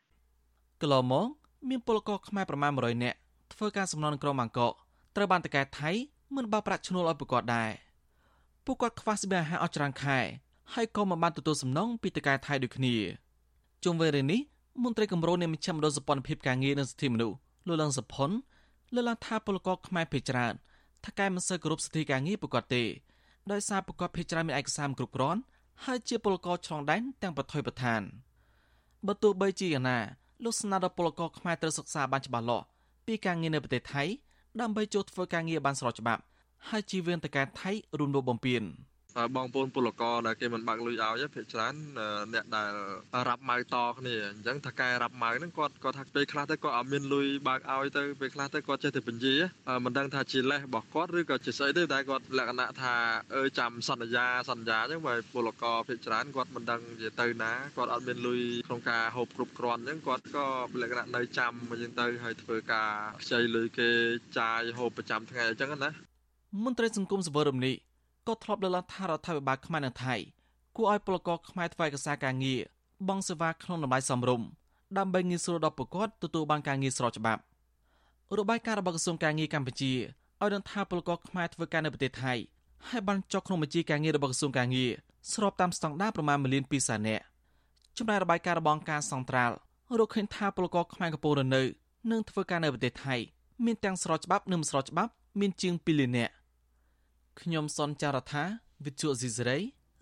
[0.82, 1.26] កន្លងមក
[1.68, 3.18] មានពលករខ្មែរប្រមាណ100នាក់
[3.54, 4.72] ធ្វើការសំណងក្រុមបាងកក
[5.16, 5.90] ត្រូវបានតកែថៃ
[6.36, 7.70] មិនបើប្រាក់ឈ្នួលឲ្យប្រកបដែរ
[8.64, 10.18] ពួកគាត់ខ្វះស្បៀងអាហារអស់ច្រើនខែ
[10.72, 12.94] ហើយក៏មិនបានទទួលសំណងពីតកែថៃដូចគ្នា
[13.84, 14.40] ជុំវិញរឿងនេះ
[14.82, 17.36] មន្ត្រីគម្រោងនៃមជ្ឈមណ្ឌលសម្ព័ន្ធភាពការងារនិងសិទ្ធិមនុស្ស
[17.66, 18.30] លោកលឹងសុផុន
[18.94, 20.54] លើកឡើងថាពលករខ្មែរភេជ្ច្រើន
[21.04, 22.82] ថាកែមិនសូវគោរពសិទ្ធិការងារប្រកបទេ
[23.52, 25.40] ដោយសារប្រកបភេជ្ច្រើនមានឯកសារគ្រប់គ្រាន់
[25.84, 28.02] ហើយជាពលករឆ្លងដែនទាំងប្រថុយប្រឋាន
[29.06, 29.98] បើទោះបីជាយ៉ាងណា
[30.44, 32.64] លោកស្នើដល់ពលករខ្មែរត្រូវសិក្សាបានច្បាស់លាស់
[33.06, 34.02] ពីការងារនៅប្រទេសថៃ
[34.60, 36.22] ដើម្បីចូលធ្វើការងារបានស្របច្បាប់
[36.68, 38.62] ហើយជីវឿនតកែថៃរួមលោកបំពេញ។
[39.36, 41.74] បងប្អូនពលករដែលគេមិនបើកលុយឲ្យភាគច្រើន
[42.34, 42.72] អ្នកដែល
[43.28, 49.34] រាប់ម៉ៅតគ្នាអញ្ចឹងថាកែរាប់ម៉ៅហ្នឹងគាត់គាត់ថាពេលខ្លះទៅគាត់អត់មានលុយបើកឲ្យទៅពេលខ្លះទៅគាត់ចេះតែបញ្ជា
[49.84, 52.94] មិនដឹងថាជាលេសរបស់គាត់ឬក៏ជាស្អីទេតែគាត់លក្ខណៈថា
[53.36, 60.46] អឺចាំសន្យាសន្យាអញ្ចឹងបើពលករភាគច្រើនគាត់មិនដឹងជាទៅណាគាត់អត់មានលុយក្នុងការហូបគ្រប់គ្រាន់អញ្ចឹងគាត់ក៏
[60.82, 62.90] លក្ខណៈនៅចាំអញ្ចឹងទៅហើយធ្វើការ
[63.22, 63.90] ខ្ចីលុយគេ
[64.38, 65.90] ចាយហូបប្រចាំថ្ងៃអញ្ចឹងណា
[66.64, 67.74] មន្ត្រីសង្គមសវររំនេះ
[68.28, 70.14] ក៏ធ្លាប់លើកឡើងថារដ្ឋាភិបាលខ្មែរនិងថៃ
[70.76, 72.60] គួរឲ្យពលករខ្មែរធ្វើឯកសារការងារ
[73.08, 74.46] បង់សេវាក្នុងតម្លៃសមរម្យ
[74.98, 77.42] ដើម្បីងាយស្រួលដល់ពលករទទួលបានការងារស្របច្បាប់
[78.38, 82.32] របាយការណ៍របស់ក្រសួងការងារកម្ពុជាឲ្យដឹងថាពលករខ្មែរធ្វើការនៅប្រទេសថៃ
[82.88, 84.90] ហើយបានចុះក្នុងបញ្ជីការងាររបស់ក្រសួងការងារ
[85.32, 87.24] ស្របតាមស្តង់ដារប្រមាណ1លាន2សែននាក់
[87.98, 89.54] ចំណែករបាយការណ៍របស់ការសង្ត្រាល់
[89.98, 91.62] រកឃើញថាពលករខ្មែរកំពុងរនៅ
[92.10, 93.14] និងធ្វើការនៅប្រទេសថៃ
[93.64, 95.10] មានទាំងស្របច្បាប់និងមិនស្របច្បាប់
[95.40, 96.32] មានជាង2លាននាក់
[97.40, 98.44] ខ្ញុំសនចាររថា
[98.84, 99.58] វិទ្យុស៊ីសេរី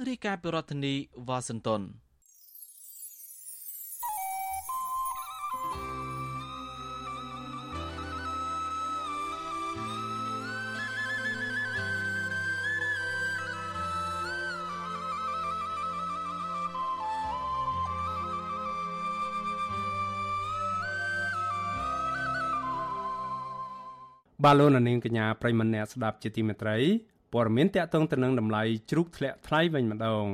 [0.08, 0.94] រាយការណ៍ពីរដ្ឋធានី
[1.28, 1.82] វ៉ាស៊ីនតោន
[24.44, 26.76] បាទលោកនាងកញ្ញាប្រិមម្នាក់ស្ដាប់ជាទីមេត្រី
[27.32, 30.26] ព័ត៌មានតកតងទៅនឹងតម្លៃជ្រូកធ្លាក់ថ្លៃវិញម្ដង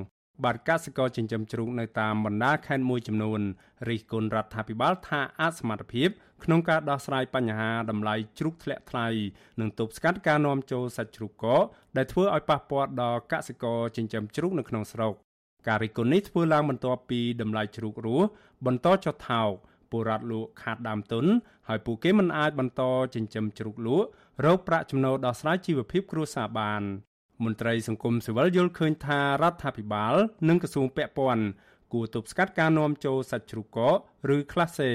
[0.45, 3.41] បាទកសិករចិញ្ចឹមជ្រូកនៅតាមបណ្ដាខេត្តមួយចំនួន
[3.89, 6.09] រិះគន់រដ្ឋាភិបាលថាអសមត្ថភាព
[6.45, 9.07] ក្នុងការដោះស្រាយបញ្ហាតម្លៃជ្រូកធ្លាក់ថ្លៃ
[9.61, 11.65] និងទប់ស្កាត់ការនាំចូលសាច់ជ្រូកកក
[11.97, 15.15] ដែលធ្វើឲ្យប៉ះពាល់ដល់កសិករចិញ្ចឹមជ្រូកនៅក្នុងស្រុក
[15.69, 18.27] ការរិះគន់នេះធ្វើឡើងបន្ទាប់ពីតម្លៃជ្រូករស់
[18.67, 19.53] បន្តចុះថោក
[19.91, 21.25] ពលរដ្ឋលក់ខាតដើមទុន
[21.69, 22.83] ហើយពួកគេមិនអាចបន្ត
[23.15, 24.07] ចិញ្ចឹមជ្រូកលក់
[24.45, 26.83] រកប្រាក់ចំណូលដោះស្រាយជីវភាពគ្រួសារបាន
[27.45, 30.15] មន្ត្រីសង្គមស៊ីវិលយល់ឃើញថារដ្ឋាភិបាល
[30.49, 31.45] និងក្រសួងពាក់ព័ន្ធ
[31.93, 33.99] គួរទប់ស្កាត់ការនាំចូលសាច់ជ្រូកកក
[34.35, 34.93] ឬក្លាសេ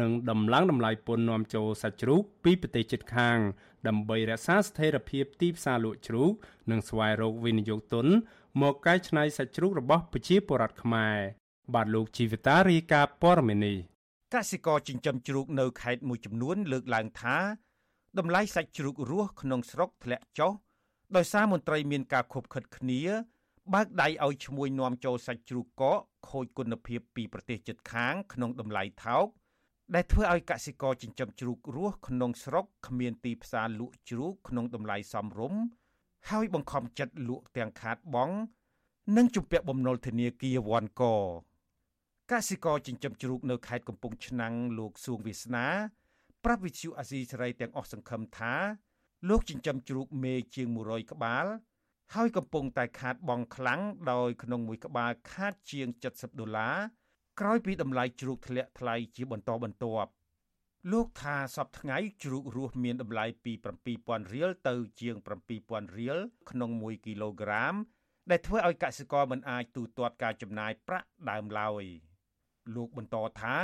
[0.00, 3.38] និងដំឡើងតម្លៃពន្ធនាំចូលសាច់ជ្រូកពីប្រទេសជិតខាង
[3.88, 6.32] ដើម្បីរក្សាស្ថិរភាពទីផ្សារលក់ជ្រូក
[6.70, 8.06] និងស្វែងរកវិនិយោគទុន
[8.62, 11.16] មកកែច្នៃសាច់ជ្រូករបស់ប្រជាពលរដ្ឋខ្មែរ
[11.74, 13.89] បាទលោកជីវិតារាយការណ៍ព័ត៌មាននេះ
[14.34, 17.36] កសិករចិញ្ចឹមជ្រូកនៅខេត្តមួយចំនួន លើកឡើងថា
[18.18, 20.52] តម្លៃសាច់ជ្រូករស់ក្នុងស្រុកធ្លាក់ចុះ
[21.16, 23.00] ដោយសារមន្ត្រីមានការខົບខិតគ្នា
[23.74, 29.26] បើកដៃឲ្យឈ្មួញនាំចូលសាច់ជ្រូកកកខូចគុណភាពពីប្រទេសជិតខាង ក្នុងតម្លៃថោក
[29.94, 35.60] ដែលធ្វើឲ្យកសិករចិញ្ចឹមជ្រូករស់ក្នុងស្រុកគ្មានទីផ្សារលក់ជ្រូកក្នុងតម្លៃសមរម្យ
[36.30, 38.36] ហើយបង្ខំចិត្តលក់ទាំងខាតបង់
[39.16, 41.02] និងជំពាក់បំណុលធនាគារវ៉ាន់ក
[42.32, 45.66] កសិករចិញ្ចឹមជ្រូកនៅខេត្តកំពង់ឆ្នាំងលោកសួងវាសនា
[46.44, 48.54] ប្រាប់វិទ្យុអាស៊ីសេរីទាំងអស់សង្ឃឹមថា
[49.28, 51.46] លោកចិញ្ចឹមជ្រូកមេជាង100ក្បាល
[52.14, 53.80] ហើយកំពុងតែខាតបង់ខ្លាំង
[54.12, 56.76] ដោយក្នុងមួយក្បាលខាតជាង70ដុល្លារ
[57.40, 60.10] ក្រោយពីតម្លៃជ្រូកធ្លាក់ថ្លៃជាបន្តបន្ទាប់
[60.92, 63.52] លោកថាសពថ្ងៃជ្រូករស់មានតម្លៃពី
[63.92, 65.16] 7000រៀលទៅជាង
[65.56, 66.18] 7000រៀល
[66.50, 67.74] ក្នុង1គីឡូក្រាម
[68.30, 72.09] ដែលធ្វើឲ្យកសិករមិនអាចទូទាត់ការចំណាយប្រាក់ដើមឡើយ
[72.74, 73.56] លោកបន្តថា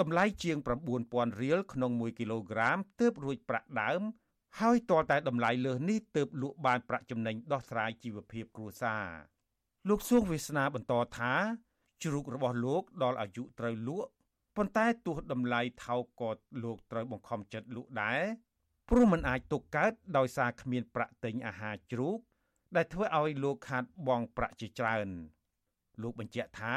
[0.00, 0.56] តម្លៃជាង
[0.98, 4.00] 9000រៀលក្នុង1គីឡូក្រាមទើបរួចប្រាក់ដើម
[4.60, 9.06] ហើយទាល់តែតម្លៃលើសនេះទើបលក់បានប្រាក់ចំណេញដោះស្រាយជីវភាពគ្រួសារ
[9.88, 11.32] លោកសួងវាសនាបន្តថា
[12.02, 14.10] ជ្រូករបស់លោកដល់អាយុត្រូវលក់
[14.56, 16.30] ប៉ុន្តែទោះតម្លៃថោកក៏
[16.64, 18.20] លោកត្រូវបង្ខំចិត្តលក់ដែរ
[18.88, 22.18] ព្រោះมันអាចទុកកើតដោយសារគ្មានប្រាក់ទិញអាហារជ្រូក
[22.76, 25.08] ដែលធ្វើឲ្យលោកខាតបង់ប្រាក់ជាច្រើន
[26.02, 26.74] លោកបញ្ជាក់ថា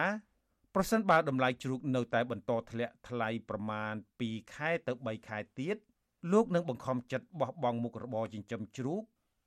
[0.81, 5.77] ប្រសិនបើតម្លៃជ្រូកនៅតែបន្តធ្លាក់ថ្លៃប្រមាណ2ខែទៅ3ខែទៀត
[6.31, 9.01] លោកនឹងបង្ខំចិត្តបោះបង់មុខរបរចិញ្ចឹមជ្រូក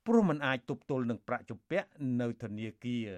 [0.07, 1.87] ព្រោះมันអាចទប់ទល់នឹងប្រាក់ជំពាក់
[2.21, 3.09] នៅធនាគារ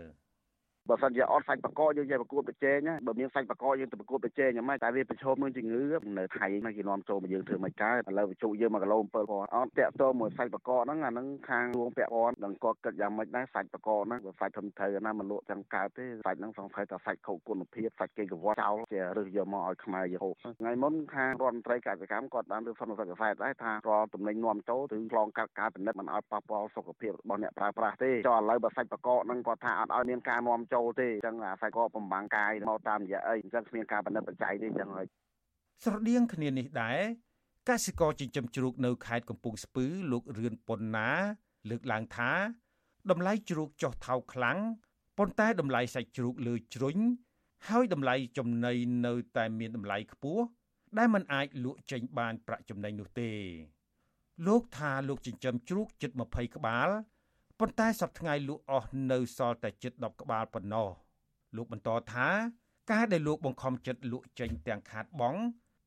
[0.90, 5.84] បើសិនជាអត់សាច់បកកយើងយកប្រកួតប្រជែងបើមានសាច់បកកយើងទៅប្រកួតប្រជែងយ៉ាងម៉េចតែវាប្រឈមនឹងជំងឺ
[6.18, 35.08] នៅថៃមកគេនាំចូលមកយើងធ្វើមិនកើតឥឡូវបញ្ជុយើង1គីឡូ7គាត់អត់តាក់ទងមួយសាច់បកកហ្នឹងអាហ្នឹងខាងរួងពាក់ព័ន្ធនឹងគាត់គិតយ៉ាងម៉េចដែរសាច់បកកហ្នឹងបើសាច់ធំត្រូវណាមិនលក់ចឹងកើតទេសាច់ហ្នឹងសង្ស័យថាសាច់ខូចគុណភាពសាច់គេកវត្តចោលជារឹសយកមកឲ្យខ្មែរយកហូបថ្ងៃមុនខាងរដ្ឋមន្ត្រីកសិកម្មគាត់បានលើសុនសាច់កសែតដែរថារាល់ទំនិញនាំចូលឬឆ្លងកាត់ការពិនិត្យមិនឲ្យប៉ះពាល់សុខភាពរបស់អ្នកប្រើប្រាស់ទេចុះឥឡូវបើសាច់បកកហ្នឹងគាត់ថាអត់ឲ្យមានការនាំចូលទេចឹងអាសាច់កបំបាំងកាយមកតាមរយៈអីអញ្ចឹងគ្មានការបណ្ឌិតបច្ច័យទេអញ្ចឹងហើយ
[35.84, 37.00] ស្រដៀងគ្នានេះដែរ
[37.70, 41.10] កសិករចិញ្ចឹមជ្រូកនៅខេត្តកំពង់ស្ពឺលោករឿនប៉ុនណា
[41.70, 42.32] លើកឡើងថា
[43.12, 44.60] តម្លៃជ្រូកចុះថោកខ្លាំង
[45.18, 46.98] ប៉ុន្តែតម្លៃសាច់ជ្រូកលើជ្រុញ
[47.70, 48.74] ហើយតម្លៃចំណី
[49.06, 50.44] នៅតែមានតម្លៃខ្ពស់
[50.98, 53.32] ដែលมันអាចលក់ចេញបានប្រាក់ចំណេញនោះទេ
[54.48, 56.90] លោកថាលោកចិញ្ចឹមជ្រូកជិត20ក្បាល
[57.60, 60.90] ប៉ុន្តែសប្តាហ៍ថ្ងៃលក់អស់នៅសល់តែជិត10ក្បាលប៉ុណ្ណោះ
[61.56, 62.30] លោកបន្តថា
[62.92, 65.42] ការដែលលោកបង្ខំចិត្តលក់ចេញទាំងខាតបង់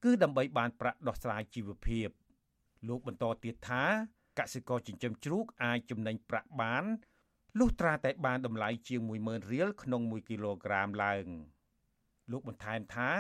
[0.05, 2.09] គឺដើម្បីបានប្រាក់ដោះស្រាយជីវភាព
[2.89, 3.85] លោកបន្តទៀតថា
[4.39, 6.85] កសិករចិញ្ចឹមជ្រូកអាចចំណេញប្រាក់បាន
[7.59, 11.27] លុះត្រាតែបានតម្លៃជាង10000រៀលក្នុង1គីឡូក្រាមឡើង
[12.31, 13.11] លោកបន្ថែមថា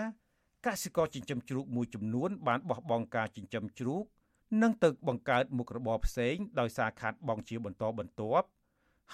[0.67, 4.05] កសិករចិញ្ចឹមជ្រូកមួយចំនួនបានបោះបង់ការចិញ្ចឹមជ្រូក
[4.63, 8.47] និងទៅបង្កើតមុខរបរផ្សេងដោយសារខាតបង់ជាបន្តបន្ទាប់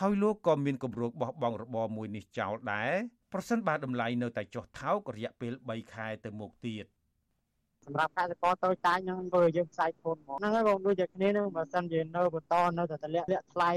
[0.01, 2.93] ហើយលោកក៏មានគម្រោងបោះបង់របរមួយនេះចោលដែរ
[3.33, 6.85] ប្រសិនបើតម្លៃនៅតែចុះថោករយៈពេល3ខែទៅមុខទៀត
[7.87, 13.71] សម្រាប់កសិករតូចតាចហ្នឹងធ្វើយើងផ្សាយធនមកហ្នឹងហើយបងដូចតែគ្នាហ្នឹងបើសិនជានៅបន្តនៅតែតម្លាក់លាក់ថ្លៃ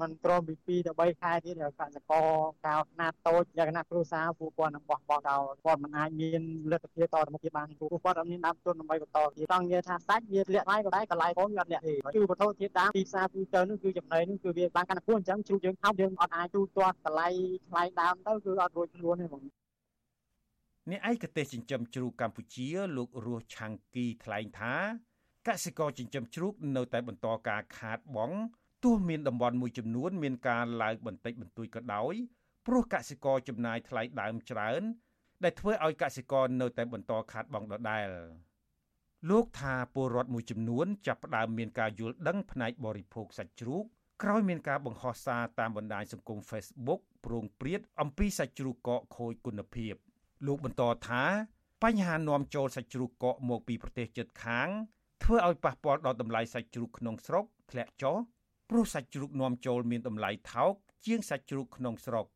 [0.00, 2.26] มันក្រមពី2ទៅ3ខែទៀតកសិករ
[2.66, 6.42] កោខ្នាតតូចលក្ខណៈគ្រួសារពួកគាត់នឹងបោះបង់ដល់គាត់មិនអាចមាន
[6.72, 17.28] លទ្ធភាពតទៅមុខទៀតបានពួកគាត់អត់មានដើមទុនដើម្បីបន្តទៀតចង់និយាយថាសាច់វាលាក់ថ្លៃក៏ដែរកន្លែងផងវាអត់លាក់ទេគឺវត្ថុធាតុដើមទីផ្សារទូទៅហ្នឹងគឺចំណីហ្នឹងគឺវាបានកាន់តែខ្ពស់អញ្ចឹងជ្រូកយើងថោកយើងអត់អាចទូទាត់តម្លៃ
[17.68, 19.42] ថ្លៃដើមទៅគឺអត់រួចខ្លួនទេបង
[20.90, 24.74] អ្នកឯកទេសចិញ្ចឹមជ្រូកកម្ពុជាលោករស់ឆាំងគីថ្លែងថា
[25.48, 28.38] កសិករចិញ្ចឹមជ្រូកនៅតែបន្តការខាតបង់
[28.84, 32.14] ទោះមានតំបន់មួយចំនួនមានការឡើងបន្តិចបន្តួចក៏ដោយ
[32.66, 34.82] ព្រោះកសិករចំណាយថ្លៃដើមច្រើន
[35.44, 38.08] ដែលធ្វើឲ្យកសិករនៅតែបន្តខាតបង់ដដែល
[39.30, 43.84] លោកថាពលរដ្ឋមួយចំនួនចាប់ផ្ដើមមានការយល់ដឹងផ្នែកបរិភោគសាច់ជ្រូក
[44.22, 49.94] ក្រោយមានការបង្ហោះសារតាមបណ្ដាញសង្គម Facebook ប្រងព្រាតអំពីសាច់ជ្រូកកកខូចគុណភាព។
[50.46, 51.24] លោកបន្តថា
[51.82, 54.68] បញ្ហានាំចូលសាច់ជ្រូកកកមកពីប្រទេសជិតខាង
[55.22, 58.16] ធ្វើឲ្យប៉ះពាល់ដល់តម្លៃសាច់ជ្រូកក្នុងស្រុកធ្លាក់ចុះ
[58.70, 60.72] ព្រោះសាច់ជ្រូកនាំចូលមានតម្លៃថោក
[61.06, 62.26] ជាងសាច់ជ្រូកក្នុងស្រុក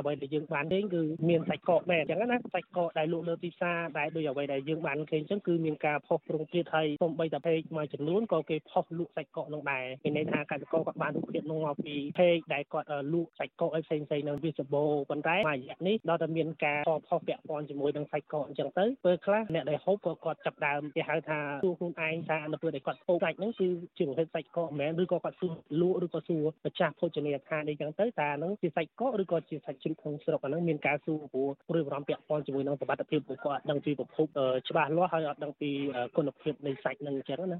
[0.00, 23.68] អ្វីដែលយើងបានឃើញគឺមានសាច់កកមែនអញ្ចឹងណាសាច់កកដែលលក់លើទីផ្សារដែលដូចអ្វីដែលយើងបានឃើញអញ្ចឹងគឺមានការផុសប្រងព្រាតហើយសូម្បីតែពេកមួយចំនួនក៏គេផុសលក់សាច់កកនឹងដែរមានន័យថាកសិករគាត់បានរូបភាពនោះមកពីពេកដែលគាត់លក់សាច់កកឲ្យផ្សេងផ្សេងនៅវាសបោប៉ុន្តែមួយរយៈនេះដល់តែមានការផុសពាក់ព័ន្ធជាមួយនឹងសាច់កកអញ្ចឹងទៅពេលខ្លះអ្នកដែលហូបក៏គាត់ចាប់ដើមគេហៅថាសួរខ្លួនឯងថានៅពេលដែលគាត់ហូបសាច់ហ្នឹងគឺ
[23.98, 34.26] ជាប្រភេទសាច់កកមិនមែនឬក៏គាត់សួរលក់ឬក៏សួរម្ចាស់ភោជនីយដ្ឋានអីចឹងទៅតើហ្នឹងជាសាច់កកឬក៏ជាសាច់ជ្រូកក្នុងស្រុកអាហ្នឹងមានការសួរព្រោះព្រួយបារម្ភពាក់ព័ន្ធជាមួយនឹងសុខភាពពួកគាត់អត់ដឹងពីប្រភព
[34.68, 35.70] ច្បាស់លាស់ហើយអត់ដឹងពី
[36.16, 37.58] គុណភាពនៃសាច់នឹងអញ្ចឹងណា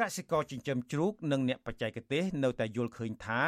[0.00, 3.42] កសិករចិញ្ចឹមជ្រូកនិងអ្នកបច្ចេកទេសនៅតែយល់ឃើញថា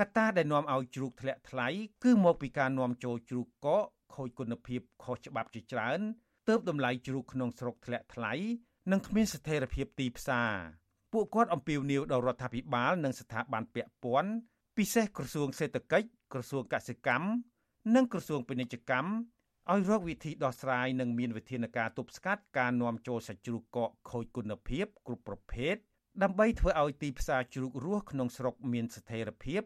[0.00, 1.68] កត្តាដែលនាំឲ្យជ្រូកធ្លាក់ថ្លៃ
[2.04, 6.00] គឺមកពីការនាំចូលជ្រូកកកខូចគុណភាពខុសច្បាប់ជាច្រើន
[6.48, 8.32] ទើបតម្លៃជ្រូកក្នុងស្រុកធ្លាក់ថ្លៃ
[8.90, 10.52] និងគ្មានស្ថិរភាពទីផ្សារ
[11.12, 14.32] ពួកគាត់អំពាវនាវដល់រដ្ឋាភិបាលនិងស្ថាប័នពាក់ព័ន្ធ
[14.76, 17.27] ពិសេសក្រសួងសេដ្ឋកិច្ច ក្រសួងកសិកម្ម
[17.95, 19.09] និងក្រសួងពាណិជ្ជកម្ម
[19.71, 25.75] ឲ្យរកវិធីដោះស្រាយនិងមានវិធានការទប់ស្កាត់ការនាំចូលសាច់ជ្រូកកកខូចគុណភាពគ្រប់ប្រភេទ
[26.23, 29.61] ដើម្បីធ្វើឲ្យទីផ្សារជ្រូករស់ក្នុងស្រុកមានស្ថិរភាព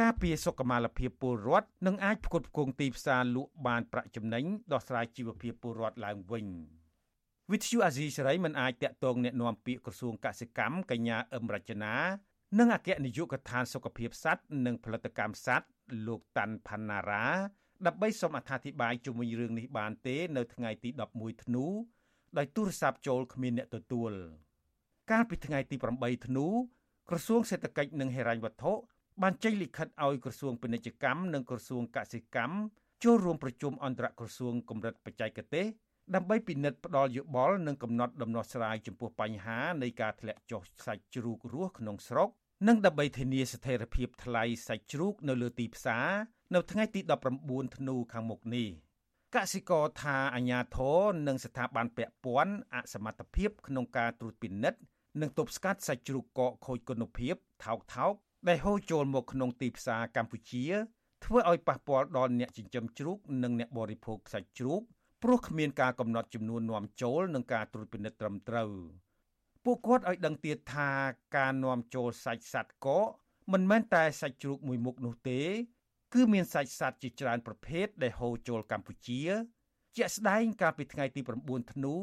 [0.00, 6.46] ការពារសុខុមាលភាពពលរដ្ឋនិងអាចផ្គត់ផ្គង់ទីផ្សារលក់បានប្រាក់ចំណេញដោះស្រាយជីវភាពពលរដ្ឋឡើងវិញ
[7.52, 11.94] វិទ្យុអាស៊ីសេរីមិនអាចតាក់ទងแนะនាំពាក្យក្រសួងកសិកម្មកញ្ញាអឹមរចនា
[12.58, 15.66] និងអគ្គនាយកដ្ឋានសុខភាពសត្វនិងផលិតកម្មសត្វ
[16.07, 17.25] លោកតាន់ផាណារ៉ា
[17.87, 21.65] ដើម្បីសូមអត្ថាធិប្បាយជុំវិញរឿងនេះបានទេ នៅថ្ងៃទី11ធ្នូ
[22.37, 24.11] ដោយទូរស័ព្ទចូលគ្មានអ្នកទទួល
[25.11, 26.47] កាលពីថ្ងៃទី8ធ្នូ
[27.09, 28.73] ក្រសួងសេដ្ឋកិច្ចនិងហិរញ្ញវត្ថុ
[29.21, 32.55] បានចេញលិខិតឲ្យក្រសួងពាណិជ្ជកម្មនិងក្រសួងកសិកម្ម
[33.03, 35.65] ចូលរួមប្រជុំអន្តរក្រសួងកម្រិតបច្ចេកទេស
[36.15, 42.29] ដើម្បីពិនិត្យផ្ដល់យោបល់និងកំណត់ដំណោះស្រាយចំពោះបញ្ហានៃការធ្លាក់ចុះសាច់ជ្រូករស់ក្នុងស្រុក
[42.67, 46.07] និងដើម្បីធានាស្ថិរភាពថ្លៃសាច់ជ្រូកនៅលើទីផ្សារ
[46.55, 46.99] នៅថ្ងៃទី
[47.39, 48.67] 19ធ្នូខាងមុខនេះ
[49.35, 54.79] កសិករថាអាញាធរនិងស្ថាប័នពាក់ព័ន្ធអសមត្ថភាពក្នុងការត្រួតពិនិត្យ
[55.21, 57.35] និងទប់ស្កាត់សាច់ជ្រូកកកខូចគុណភាព
[57.65, 58.13] ថោកថោក
[58.47, 60.65] ដែលហូរចូលមកក្នុងទីផ្សារកម្ពុជា
[61.25, 64.81] ធ្វើឲ្យប៉ះពាល់ដល់អ្នកចិញ្ចឹមជ្រូកនិងអ្នកបរិភោគសាច់ជ្រូក
[65.23, 68.71] ព្រោះគ្មានការកំណត់ចំនួននាំចូលនិងការត្រួតពិនិត្យត្រឹមត្រូវ
[69.65, 70.89] ពួកគាត់ឲ្យដឹងទៀតថា
[71.35, 73.07] ការនាំចូលសាច់សត្វកក
[73.53, 75.41] មិនមែនតែសាច់ជ្រូកមួយមុខនោះទេ
[76.13, 79.21] គឺមានសាច់សត្វជាច្រើនប្រភេទដែលហូរចូលកម្ពុជា
[79.97, 81.95] ជាក់ស្ដែងកាលពីថ្ងៃទី9ធ្នូ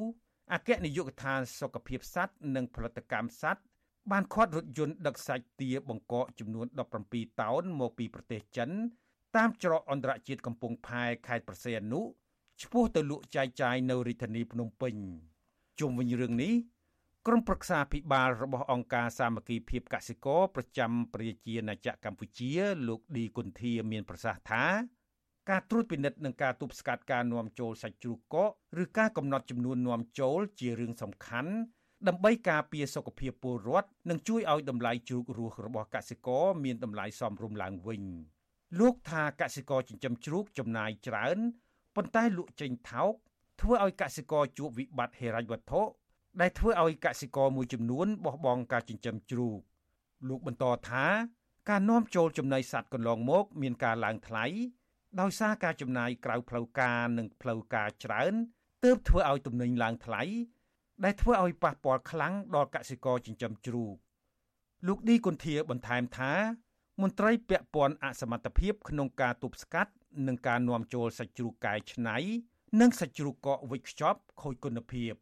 [0.53, 3.63] អគ្គនាយកដ្ឋានសុខភាពសត្វនិងផលិតកម្មសត្វ
[4.11, 6.67] បានខាត់រថយន្តដឹកសាច់ទាបង្កកចំនួន
[7.05, 8.71] 17តោនមកពីប្រទេសចិន
[9.37, 12.01] តាមច្រកអន្តរជាតិកំពង់ផែខេត្តប្រសេអនុ
[12.63, 14.95] ឆ្ពោះទៅលក់ចែកចាយនៅរាជធានីភ្នំពេញ
[15.81, 16.55] ជុំវិញរឿងនេះ
[17.27, 22.51] ក្រុមប្រឹក្សាភិបាលរបស់អង្គការសាមគ្គីភាពកសិករប្រចាំប្រជាណាចក្រកម្ពុជា
[22.89, 24.65] លោកឌីគុន្ធាមានប្រសាសន៍ថា
[25.51, 28.53] ការត្រួតពិនិត្យនិងការទប់ស្កាត់ការនាំចូលសាច់ជ្រូកកក
[28.83, 31.53] ឬការកំណត់ចំនួននាំចូលជារឿងសំខាន់
[32.09, 38.03] ដើម្បីការពារសុខភាពពលរដ្ឋនិងជួយឲ្យតម្លៃជ្រូករស់របស់កសិករមានតម្លៃសមរម្យឡើងវិញ
[38.81, 41.39] លោកថាកសិករចិញ្ចឹមជ្រូកចំណាយច្រើន
[41.97, 43.13] ប៉ុន្តែលក់ចេញថោក
[43.61, 45.83] ធ្វើឲ្យកសិករជួបវិបត្តិហិរញ្ញវត្ថុ
[46.41, 49.59] ដែលធ្វើឲ្យកសិករមួយចំនួនបោះបង់ការចិញ្ចឹមជ្រូក
[50.29, 51.07] លោកបន្តថា
[51.71, 54.45] ការនាំចូលចំណីសត្វកន្លងមកមានការឡើងថ្លៃ
[55.21, 58.35] ដោយសារការចំណាយក្រៅផ្លូវការនិងផ្លូវការច្រើន
[58.85, 60.23] ទើបធ្វើឲ្យទំនិញឡើងថ្លៃ
[61.05, 63.95] ដែលធ្វើឲ្យប៉ះពាល់ខ្លាំងដល់កសិករចិញ្ចឹមជ្រូក
[64.87, 66.33] លោកឌីគុន្ធាបន្ថែមថា
[67.03, 69.93] មន្ត្រីពាក់ព័ន្ធអសមត្ថភាពក្នុងការទប់ស្កាត់
[70.27, 72.17] និងការនាំចូលសាច់ជ្រូកកែច្នៃ
[72.81, 75.13] និងសាច់ជ្រូកកកវិចខ្ចប់ខូចគុណភាព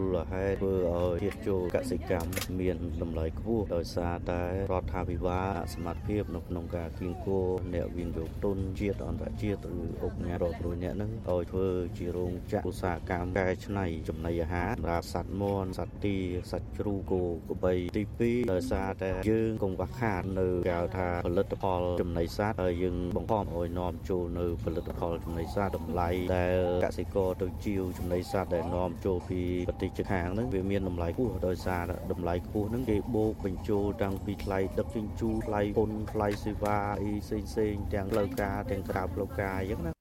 [0.00, 7.40] មូលហេតុធ្វើឲ្យជាតិចូលកសិកម្មមានតម្លៃខ្ពស់ដោយសារតែរដ្ឋាភិបាលអសមត្ថភាពនៅក្នុងការគៀងគោ
[7.74, 11.68] អ្នកវិនិយោគទុនជាតិអន្តរជាតិឬអង្គការរាប់រយនាក់ហ្នឹងឲ្យធ្វើ
[11.98, 16.16] ជារោងចក្រឧស្សាហកម្មកែច្នៃចំណីអាហារសម្រាប់សត្វមាន់សត្វទា
[16.52, 39.92] សត្វជ្រូកគោក្របីទី2ដោយសារតែយើងកង្វះខាតនៅគេហៅថាផលិតផលចំណីសត្វហើយយើងបង្ខំឲ្យនាំចូលនៅផលិតផលចំណីសត្វតម្លៃដែលកសិករទៅជាវចំណីសត្វដែលនាំចូលពីប្រទេសជិតខាងហ្នឹងវាមានតម្លៃខ្ពស់ដោយសារតម្លៃខ្ពស់ហ្នឹងគេបូកបញ្ចូលតាំងពីថ្លៃដឹកជញ្ជូនថ្លៃពន្ធថ្លៃសេវាអីផ្សេងផ្សេងទាំងផ្លូវការទាំងក្រៅផ្លូវការអញ្ចឹងណា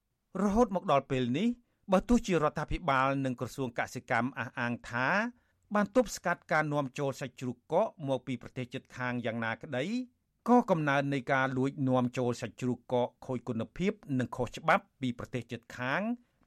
[0.43, 1.47] រហូតមកដល់ពេលនេះ
[1.91, 5.07] បើទោះជារដ្ឋាភិបាលនិងក្រសួងកសិកម្មអះអាងថា
[5.75, 9.85] បានទប់ស្កាត់ការនាំចូលសាច់ជ្រូកកកមកពីប្រទេសជិតខាងយ៉ាងណាក្តី
[10.49, 16.01] ក៏កំណើននៃការលួចនាំចូលសាច់ជ្រូកកកខូចគុណភាព និងខុសច្បាប់ពីប្រទេសជិតខាង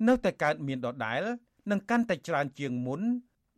[0.09, 1.22] នៅតែកើតមានដដែល
[1.71, 3.01] និងកាន់តែច្រើនជាងមុន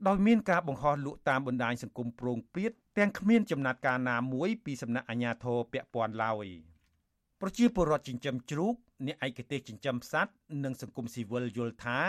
[0.07, 6.47] ដោយមានការបង្ហោះលក់តាមបណ្ដាញសង្គមប្រងព្រាតទាំងគ្មានចំណាត់ការណាមួយពីសំណាក់អាជ្ញាធរពាក់ព័ន្ធឡើយ
[7.41, 8.75] ប្រជាពលរដ្ឋចិញ្ចឹមជ្រូក
[9.07, 10.33] អ្នកឯកទេសចិញ្ចឹមសត្វ
[10.65, 12.01] និងសង្គមស៊ីវិលយល់ថា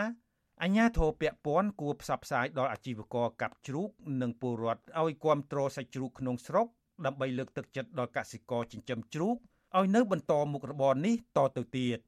[0.62, 3.90] អាជ្ញាធរពាក់ព័ន្ធគួរផ្សព្វផ្សាយដល់អាជីវករកាប់ជ្រូក
[4.22, 6.68] និងពលរដ្ឋឲ្យគ្រប់គ្រងសាច់ជ្រូកក្នុងស្រុក
[7.06, 9.36] ដើម្បីលើកទឹកចិត្តដល់កសិករចិញ្ចឹមជ្រូក
[9.78, 12.00] ឲ្យនៅបន្តមុខរបរនេះតទៅទៀត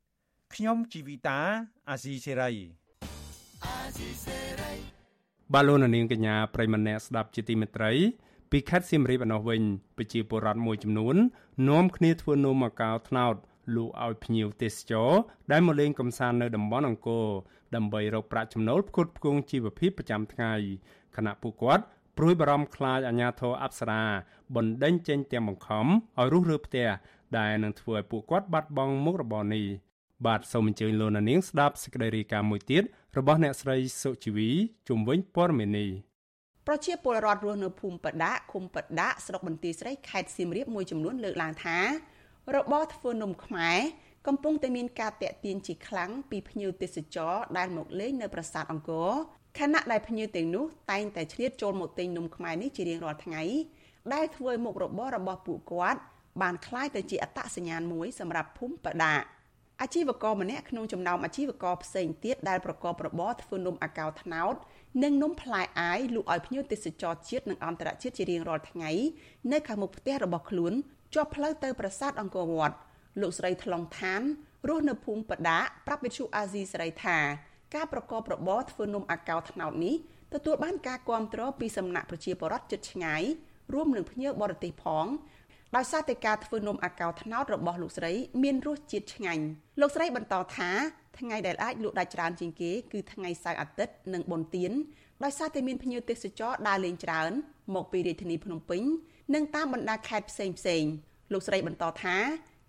[0.53, 1.39] ខ្ញុំជីវិតា
[1.89, 2.78] អាស៊ីសេរីអាស៊ីសេរី
[5.53, 7.91] បាទលោកនាងកញ្ញាប្រិមម្នាក់ស្ដាប់ជាទីមេត្រី
[8.51, 9.61] ពីខេត្តសៀមរាបឯណោះវិញ
[9.97, 11.15] ប្រជាពលរដ្ឋមួយចំនួន
[11.69, 13.35] នាំគ្នាធ្វើនំមកកៅថ្នោត
[13.75, 15.11] លក់ឲ្យភ្ញៀវទេសចរ
[15.51, 17.27] ដែលមកលេងកម្សាន្តនៅតំបន់អង្គរ
[17.75, 20.53] ដើម្បីរកប្រាក់ចំណូលផ្គត់ផ្គង់ជីវភាពប្រចាំថ្ងៃ
[21.15, 21.83] ខណៈពួកគាត់
[22.17, 24.03] ព្រួយបារម្ភខ្លាចអាញាធរអប្សរា
[24.55, 26.87] បណ្ដេញចេញទាំងបង្ខំឲ្យរុះរើផ្ទះ
[27.37, 29.65] ដែលនឹងធ្វើឲ្យពួកគាត់បាត់បង់មុខរបរនេះ
[30.26, 32.82] បាទសូមអញ្ជើញលោកនាងស្ដាប់សេចក្តីរាយការណ៍មួយទៀត
[33.18, 34.50] របស់អ្នកស្រីសុជីវី
[34.88, 35.90] ជំវិញព័ត៌មាននេះ
[36.66, 41.78] ប្រជាពលរដ្ឋរស់នៅភូមិបដាឃុំបដាស្រុកបន្ទាយស្រីខេត្តសៀមរាបមួយចំនួនលើកឡើងថា
[42.54, 43.78] របរធ្វើនំខ្មែរ
[44.26, 49.10] កំពុងតែមានការតាក់ទាញជាខ្លាំងពីភ្ញៀវទេសចរដែលមកលេងនៅប្រាសាទអង្គរ
[49.58, 53.42] ខណៈដែលភ្ញៀវទាំងនោះតែងតែឆ្លៀតចូលមកទិញនំខ្មែរនេះជារៀងរាល់ថ្ងៃ
[54.14, 56.00] ដែលធ្វើមុខរបររបស់ពួកគាត់
[56.42, 59.14] បានคล้ายទៅជាអត្តសញ្ញាណមួយសម្រាប់ភូមិបដា
[59.81, 64.55] អាជីវករម្នាក់ក្នុងចំណោមអាជីវករផ្សេងទៀតដែលប្រកបរបរធ្វើនំអាកោត្នោត
[65.03, 68.91] និងនំផ្លែអាយលក់ឲ្យភ្ញៀវទេសចរជាតិនិងអន្តរជាតិជារៀងរាល់ថ្ងៃ
[69.51, 70.73] នៅខាងមុខផ្ទះរបស់ខ្លួន
[71.13, 72.75] ជាប់ផ្លូវទៅប្រាសាទអង្គរវត្ត
[73.21, 74.21] លោកស្រីថ្លុងឋាន
[74.67, 77.17] រស់នៅភូមិបដាប្រាប់វិទ្យុអាស៊ីសេរីថា
[77.75, 79.95] ការប្រកបរបរធ្វើនំអាកោត្នោតនេះ
[80.33, 83.23] ទទួលបានការគាំទ្រពីសំណាក់ប្រជាពលរដ្ឋជិតឆ្ងាយ
[83.73, 85.05] រួមនឹងភ្ញៀវបរទេសផង
[85.75, 88.11] ដោយសារតែការធ្វើនំអាកោត្នោតរបស់លោកស្រី
[88.43, 89.43] មានរសជាតិឆ្ងាញ់
[89.81, 90.69] លោកស្រីបន្តថា
[91.19, 94.71] ថ្ងៃដែលអាចលក់ដាច់ច្រើនជាងគេគឺថ្ងៃសៅរ៍អាទិត្យនិងបុណ្យទាន
[95.23, 97.31] ដោយសារតែមានភ្ញៀវទេសចរដើរលេងច្រើន
[97.75, 98.83] មកពីរាជធានីភ្នំពេញ
[99.33, 100.83] និងតាមបណ្ដាខេត្តផ្សេងផ្សេង
[101.33, 102.17] លោកស្រីបន្តថា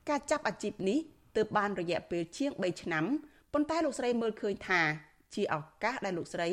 [0.08, 0.98] ការចាប់អាជីពនេះ
[1.36, 3.04] ទើបបានរយៈពេលជាង3ឆ្នាំ
[3.52, 4.80] ប៉ុន្តែលោកស្រីមើលឃើញថា
[5.34, 6.48] ជាឱកាសដែលលោកស្រី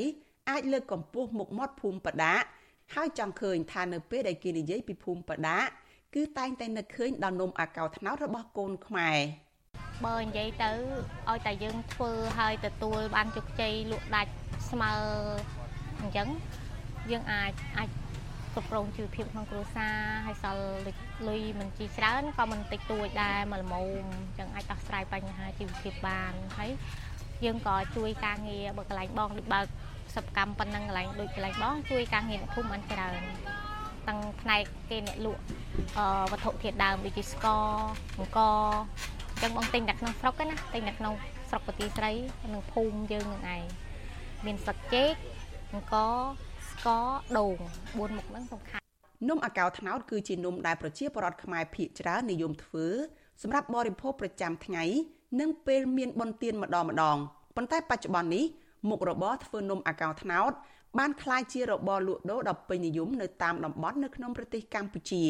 [0.49, 2.35] អាចលើកកម្ពស់មុខមាត់ភូមិបដា
[2.95, 5.59] ហើយចង់ឃើញថានៅពេលដែលគេនិយាយពីភូមិបដា
[6.17, 9.17] គឺតែងតែនឹកឃើញដល់នំអាកោត្នោតរបស់កូនខ្មែរ
[10.05, 10.71] បើនិយាយទៅ
[11.29, 14.33] ឲ្យតែយើងធ្វើហើយទទួលបានជោគជ័យលក់ដាច់
[14.69, 14.93] ស្មើ
[16.01, 16.27] អញ្ចឹង
[17.11, 17.89] យើងអាចអាច
[18.53, 20.67] គ្រប់គ្រងជីវភាពក្នុងគ្រួសារហើយសល់
[21.27, 26.71] លុយមិនជីច្រើនក៏មិនតិចតួចដែរមកល្មមអញ្ចឹងអាចដោះស្រាយបញ្ហាជីវភាពបានហើយ
[27.45, 29.65] យើងក៏ជួយការងារបើកន្លែងបងដូចបើក
[30.15, 33.21] សិប្បកម្មប៉ុណ្ណឹងកន្លែងដូចកន្លែងបងជួយការងារអ្នកភូមិបានច្រើន
[34.07, 35.41] ទាំងផ្នែកគេអ្នកលក់
[36.31, 37.63] វត្ថុធាតុដើមដូចជាស្ករ
[38.17, 38.49] អង្គអ
[39.37, 41.13] ញ្ចឹងបងទិញតែក្នុងស្រុកណាទិញតែក្នុង
[41.49, 42.11] ស្រុកប្រទីស្រី
[42.53, 43.63] និងភូមិយើងនឹងឯង
[44.45, 45.13] មានស្លឹកចេក
[45.73, 45.95] អង្គ
[46.71, 47.05] ស្ករ
[47.37, 48.83] ដូង4មុខហ្នឹងសំខាន់
[49.29, 52.85] នំអាកោត្នោតគឺជានំដែលប្រជាពលរដ្ឋខ្មែរភាគច្រើននិយមធ្វើ
[53.41, 54.83] សម្រាប់បរិភោគប្រចាំថ្ងៃ
[55.39, 57.17] និងពេលមានបុណ្យទានម្ដងម្ដង
[57.55, 58.45] ប៉ុន្តែបច្ចុប្បន្ននេះ
[58.89, 60.51] មុខរបរធ្វើនំអាកោត្នោត
[60.99, 65.23] បានក្លាយជារបរលក់ដូរដ៏ពេញនិយមនៅតាមតំបន់នៅក្នុងប្រទេសកម្ពុជា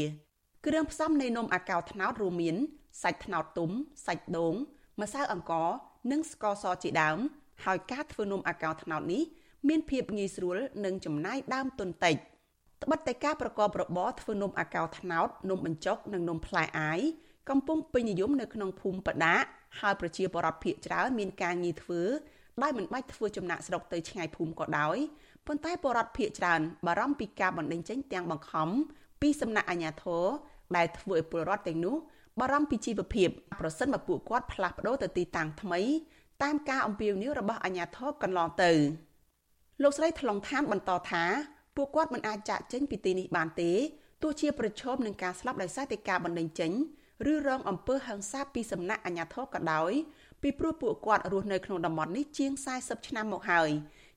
[0.66, 2.56] គ្រឿងផ្សំនៃនំអាកោត្នោតរួមមាន
[3.04, 3.72] សាច់ត្នោតទុំ
[4.06, 4.56] សាច់ដូង
[5.02, 5.70] ម្សៅអង្ករ
[6.12, 7.18] និងស្ករសជាដើម
[7.66, 9.24] ហើយការធ្វើនំអាកោត្នោតនេះ
[9.68, 12.16] មានភាពងាយស្រួលនិងចំណាយដើមទុនតិច
[12.84, 17.00] ត្បិតតែការប្រកបរបរធ្វើនំអាកោត្នោតនំបញ្ចុកនិងនំផ្លែអាយ
[17.50, 19.36] កំពុងពេញនិយមនៅក្នុងភូមិបដា
[19.80, 22.02] ហើយប្រជាពលរដ្ឋភាគច្រើនមានការងារធ្វើ
[22.64, 24.98] ដោយមិនបាច់ធ្វើចំណាក់ស្រុកទៅឆ្ងាយភូមិក៏ដោយ
[25.48, 28.70] ប៉ុន្តែពលរដ្ឋភាគច្រើនបារម្ភពីការបណ្តេញចេញទាំងបង្ខំ
[29.22, 30.24] ពីសំណាក់អាជ្ញាធរ
[30.76, 31.96] ដែលធ្វើឲ្យពលរដ្ឋទាំងនោះ
[32.40, 33.30] បារម្ភពីជីវភាព
[33.60, 35.82] ប្រសិនបើពួកគាត់ផ្លាស់ប្ដូរទៅទីតាំងថ្មី
[36.44, 38.72] តាមការអំពាវនាវរបស់អាជ្ញាធរកន្លងទៅ
[39.82, 41.24] លោកស្រីថ្លុងឋានបន្តថា
[41.76, 43.72] ពួកគាត់មិនអាចចាក់ចេញពីទីនេះបានទេ
[44.24, 46.72] ទោះជាប្រឈមនឹងការស្លាប់ដោយសារតែការបណ្តេញចេញ
[47.32, 49.92] ឬរងអំពើហិង្សាពីសំណាក់អាជ្ញាធរក៏ដោយ
[50.42, 53.70] ពីព្រោះពួកគាត់រស់នៅក្នុងតំបន់នេះជាង40ឆ្នាំមកហើយ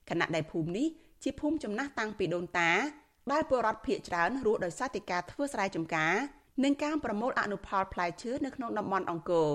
[0.09, 0.89] ខណៈដែលភូមិនេះ
[1.23, 2.71] ជាភូមិចំណាស់តាំងពីដូនតា
[3.33, 6.15] ដែលពលរដ្ឋភៀកច្រើនរស់ដោយសារតែការធ្វើស្រែចម្ការ
[6.65, 9.51] និងការប្រមូលអនុផលផ្លែឈើនៅក្នុងតំបន់អង្គរ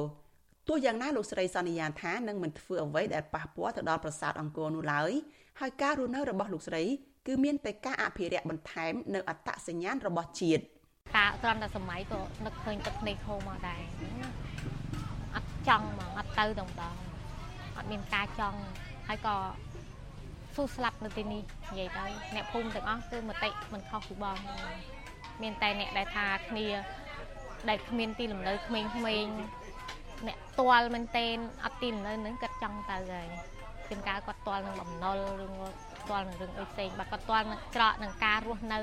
[0.68, 5.12] ទោះយ៉ាងណាលោកស្រីសន្យាថានឹងមិនធ្វើអ្វីដែលប៉ះពាល់ទៅដល់ប្រាសាទអង្គរនោះឡើយ
[5.60, 6.84] ហើយការរស់នៅរបស់លោកស្រី
[7.28, 10.64] គឺមានតែការអភិរក្សបន្ថែមនៅអត្តសញ្ញាណរបស់ជាតិ
[11.18, 13.82] ការត្រង់តែសម័យក៏នឹកឃើញទឹកភ្នែកហូរមកដែរ
[15.36, 16.96] អត់ចង់ហ្មងអត់ទៅតែម្ដង
[17.78, 18.60] អត់មានការចង់
[19.08, 19.36] ហើយក៏
[20.56, 21.42] ស៊ូស្លាប់នៅទីនេះ
[21.72, 22.04] និយាយទៅ
[22.36, 24.38] អ្នកភូមិទាំងអស់គឺមតិមិនខុសពីបង
[25.42, 26.68] មានតែអ្នកដែលថាគ្នា
[27.70, 28.90] ដែលគ្មានទីលំនៅក្មេងៗ
[30.28, 33.28] អ្នកទាល់មែនតែនអត់ទីលំនៅនឹងគាត់ចង់ទៅហើយ
[33.90, 35.48] ជាងការគាត់ទាល់នឹងបំណុលឬ
[36.10, 38.80] ទាល់នឹងរឿងអីផ្សេងបើគាត់ទាល់នឹងច្រកនឹងការរស់នៅ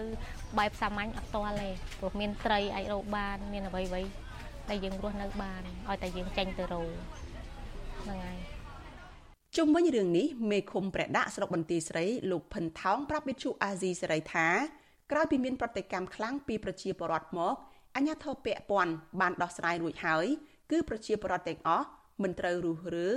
[0.59, 4.03] បែបសាមញ្ញអត់ទាល់ទេព្រោះមានត្រីអាចរកបាន មានអ្វីអ្វី
[4.70, 6.91] ដែលយើងរស់នៅបានឲ្យតែយើងចេញទៅរក
[8.03, 8.39] ហ្នឹងហើយ
[9.57, 14.48] ជុំវិញរឿងនេះមេឃុំព្រះដាក់ស្រុកបន្ទាយស្រីលោកផិនថោងប្រាប់វិទ្យុអាស៊ីសេរីថា
[15.11, 17.55] ក្រោយពីមានប្រតិកម្មខ្លាំងពីប្រជាពលរដ្ឋមក
[17.96, 20.26] អញ្ញាធិបពពាន់បានដោះស្រាយរួចហើយ
[20.70, 21.86] គឺប្រជាពលរដ្ឋទាំងអស់
[22.22, 23.11] មិនត្រូវរុះរើ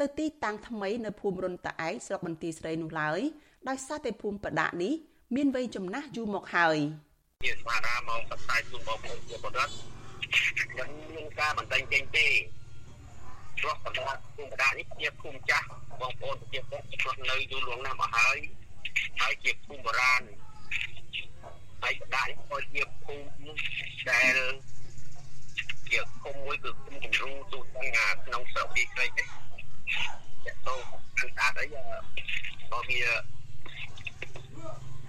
[0.00, 3.20] ទៅទីតាំងថ្មីនៅភូមិរុនតាឯកស្រុកបន្ទាយស្រីនោះឡើយ
[3.68, 4.92] ដោយសារតែភូមិបដានេះ
[5.36, 6.78] មានវ័យចំណាស់យូរមកហើយ
[7.44, 9.74] ជាស្មារតីមកបផ្សាយជូនបងប្អូនជាពលរដ្ឋ
[10.76, 12.28] មិនមានការបន្តចេញទេ
[13.62, 15.66] ព្រោះបដាភូមិបដានេះជាភូមិចាស់
[16.00, 18.38] បងប្អូនប្រជាពលរដ្ឋឆ្លោះនៅយូរលងណាស់មកហើយ
[19.20, 20.22] ហើយជាភូមិបុរាណ
[21.82, 23.52] ហើយបដានេះក៏ជាភូមិ
[24.10, 24.36] ដែល
[25.90, 29.26] ជាភូមិមួយគឺភូមិគំរូទូទាំងក្នុងស្រុកទីស្រីទេត
[30.46, 30.74] ទៅ
[31.18, 33.00] គឺស្អាតអីក៏វា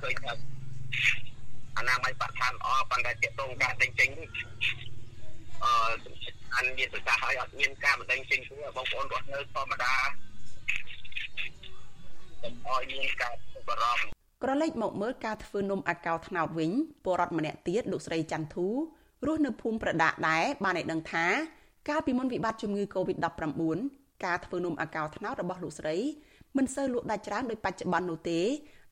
[0.02, 0.34] ឃើញថា
[1.78, 4.10] អនាម័យបរិស្ថានល្អប៉ុន្តែតកតងការដេញចេញ
[5.64, 5.74] អឺ
[6.56, 9.94] អានមានប្រសាសន៍ឲ្យអត់មានការបណ្ដេញចេញទេបងប្អូនរស់នៅធម្មតា
[12.44, 13.34] ឲ្យមានការ
[13.68, 14.06] បារម្ភ
[14.44, 16.72] ក្រឡេកមកមើលការធ្វើនំអាកោត្នោតវិញ
[17.04, 18.68] ពលរដ្ឋម្នាក់ទៀតលោកស្រីច័ន្ទធូ
[19.28, 21.26] រស់នៅភូមិប្រដាក់ដែរបានឲ្យដឹងថា
[21.90, 25.98] កាលពីមុនវិបត្តិជំងឺ Covid-19 ការធ្វើនំអាកោត្នោតរបស់លោកស្រី
[26.58, 28.42] មិនសូវលក់ដាច់ច្រើនដោយបច្ចុប្បន្ននោះទេ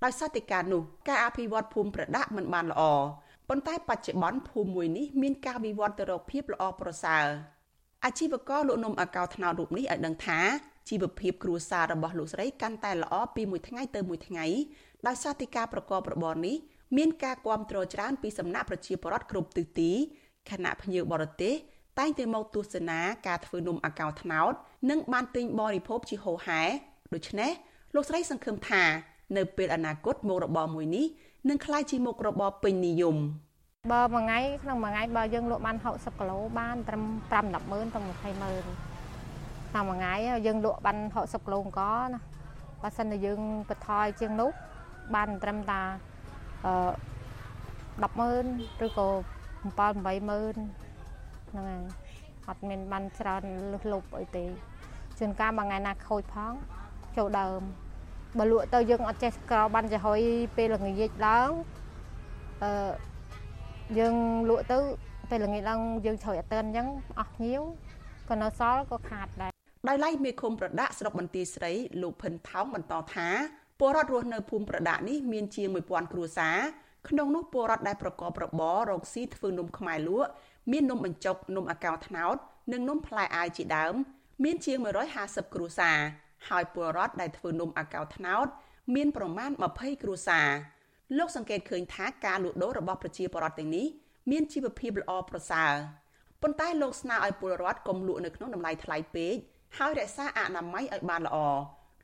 [0.03, 2.81] ដោយសារតែការនោះការអភិវឌ្ឍភូមិប្រដាក់មិនបានល្អ
[3.53, 7.25] ប៉ុន្តែបច្ចុប្បន្នភូមិមួយនេះមានការវិវត្តទៅរកភាពល្អប្រសើរ
[8.05, 10.39] អាជីវករលក់នំអាកោត្នោតរូបនេះឲ្យដឹងថា
[10.89, 14.45] ជីវភាពគ្រួសាររបស់លោកស្រីកាន់តែល្អពីមួយថ្ងៃទៅមួយថ្ងៃ
[15.07, 16.55] ដោយសារតែការប្រកបរបរនេះ
[16.97, 19.91] មានការគាំទ្រច្រើនពីសំណាក់ប្រជាពលរដ្ឋគ្រប់ទិសទី
[20.49, 21.53] ខណៈភ្ញៀវបរទេស
[21.99, 24.53] តែងតែមកទស្សនាការធ្វើនំអាកោត្នោត
[24.89, 26.61] និងបានទិញបរិភោគជាហូរហែ
[27.13, 27.51] ដូច្នេះ
[27.95, 28.83] លោកស្រីសង្ឃឹមថា
[29.37, 31.05] នៅពេលអនាគតមុខរបរមួយនេះ
[31.49, 33.17] នឹងក្លាយជាមុខរបរពេញនិយម
[33.93, 38.65] បើមួយថ្ងៃក្នុងមួយថ្ងៃបើយើងលក់បាន60គីឡូបានត្រឹម5 10ម៉ឺនទៅ20ម៉ឺន
[39.73, 40.13] តាមមួយថ្ងៃ
[40.45, 42.19] យើងលក់បាន60គីឡូអង្គណា
[42.81, 44.51] បើសិនតែយើងបន្ថយជាងនោះ
[45.15, 45.81] បានត្រឹមតា
[46.65, 46.73] អឺ
[48.07, 48.45] 10ម៉ឺន
[48.85, 49.07] ឬក៏
[49.61, 50.55] 7 8ម៉ឺន
[51.49, 51.83] ហ្នឹងហើយ
[52.47, 54.45] អត់មានបានច្រើនលុះលុបអីទេ
[55.19, 56.53] ជួនកាលមួយថ្ងៃណាខូចផង
[57.17, 57.61] ចូលដើម
[58.39, 60.19] បើលក់ទៅយើងអត់ចេះក្របានចំហុយ
[60.57, 61.49] ពេលល្ងាចឡើង
[62.63, 62.71] អឺ
[63.99, 64.15] យើង
[64.49, 64.77] លក់ទៅ
[65.29, 66.87] ពេលល្ងាចឡើងយើងជ្រោយអត់តឿនអញ្ចឹង
[67.19, 67.61] អស់ភ្ញៀវ
[68.29, 69.51] ក៏នៅសល់ក៏ខាតដែរ
[69.87, 71.71] ដោយឡែកមេឃុំប្រដាក់ស្រុកបន្ទាយស្រី
[72.01, 73.27] លោកភិនថោងបន្តថា
[73.79, 76.57] ពលរដ្ឋរស់នៅភូមិប្រដាក់នេះមានជាង1000គ្រួសារ
[77.09, 80.29] ក្នុងនោះពលរដ្ឋដែលប្រកបរបររកស៊ីធ្វើនំខ្មែរលក់
[80.71, 82.35] មាននំបញ្ចុកនំអាកោត្នោត
[82.73, 83.93] និងនំផ្លែអាវជាដើម
[84.43, 84.77] មានជាង
[85.15, 85.99] 150គ្រួសារ
[86.49, 88.47] ហើយពលរដ្ឋដែលធ្វើនំអាកោត្នោត
[88.95, 90.49] មានប្រមាណ20គ្រួសារ
[91.17, 93.87] លោកសង្កេតឃើញថាការលក់ដូររបស់ប្រជាពលរដ្ឋទាំងនេះ
[94.31, 95.73] មានជីវភាពល្អប្រសើរ
[96.41, 99.35] ប៉ុន្តែលោកស្នើឲ្យពលរដ្ឋកុំលក់នៅក្នុងតម្លៃថ្លៃពេក
[99.77, 101.37] ហើយរក្សាអនាម័យឲ្យបានល្អ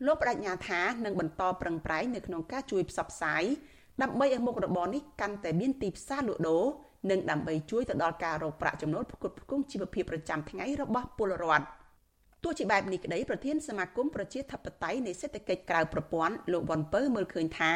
[0.05, 3.43] លោកបដិញ្ញាថានឹងបន្តប្រឹងប្រែងនៅក្នុងការជួយផ្សព្វផ្សាយ
[4.01, 6.63] ដើម្បីឲ្យមុខរបរនេះកាន់តែមានទីផ្សារលក់ដូរ
[7.11, 11.65] និងដើម្បីជួយទៅដល់ការរកប្រាក់ចំណូលផ្គត់ផ្គង់ជីវភាពប្រចាំថ្ងៃរបស់ពលរដ្ឋ
[12.43, 17.73] ទោះជាបែបនេះក្តីប្រធានសមាគមប្រជាធិបតេយ្យនៃសេដ្ឋកិច្ចក្រៅប្រព័ន្ធលោកវ៉ាន់ពៅមើលឃើញថា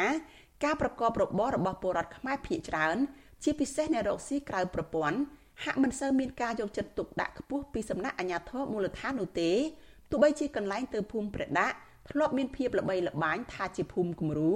[0.64, 2.96] ការប្រកបរបររបស់ពលរដ្ឋខ្មែរភាគច្រើន
[3.42, 5.18] ជាពិសេសអ្នករកស៊ីក្រៅប្រព័ន្ធ
[5.64, 9.50] ហាក់មិនសូវមានការយកចិត្តទុកដាក់ខ្ពស់ពីសំណាក់អាជ្ញាធរមូលដ្ឋាននោះទេ
[10.10, 11.76] ទោះបីជាកន្លែងទៅភូមិព្រះដាក់
[12.10, 14.52] ធ្លាប់មានភាពល្បីល្បាញថាជាភូមិគំរូ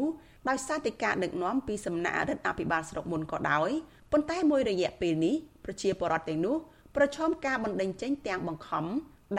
[0.49, 3.71] ដោយសារតែការដឹកនាំពីសំណាក់អតីតអភិបាលស្រុកមុនក៏ដោយ
[4.13, 5.35] ប៉ុន្តែមួយរយៈពេលនេះ
[5.65, 6.57] ប្រជាពលរដ្ឋទាំងនោះ
[6.97, 8.85] ប្រឈមការបណ្តេញចេញទាំងបង្ខំ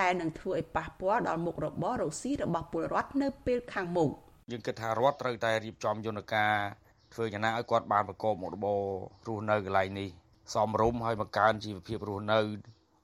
[0.02, 4.10] ដែលនឹងធ្វើឲ្យប៉ះពាល់ដល់មុខរបររកស៊ីរបស់ពលរដ្ឋនៅពេលខាងមុខ
[4.52, 6.54] យើងគិតថារដ្ឋត្រូវតែរៀបចំយន្តការ
[7.14, 8.82] ធ្វើយ៉ាងណាឲ្យគាត់បានប្រកបមុខរបរ
[9.28, 10.10] រស់នៅកន្លែងនេះ
[10.54, 12.40] សមរម្យហើយបង្កើនជីវភាពរស់នៅ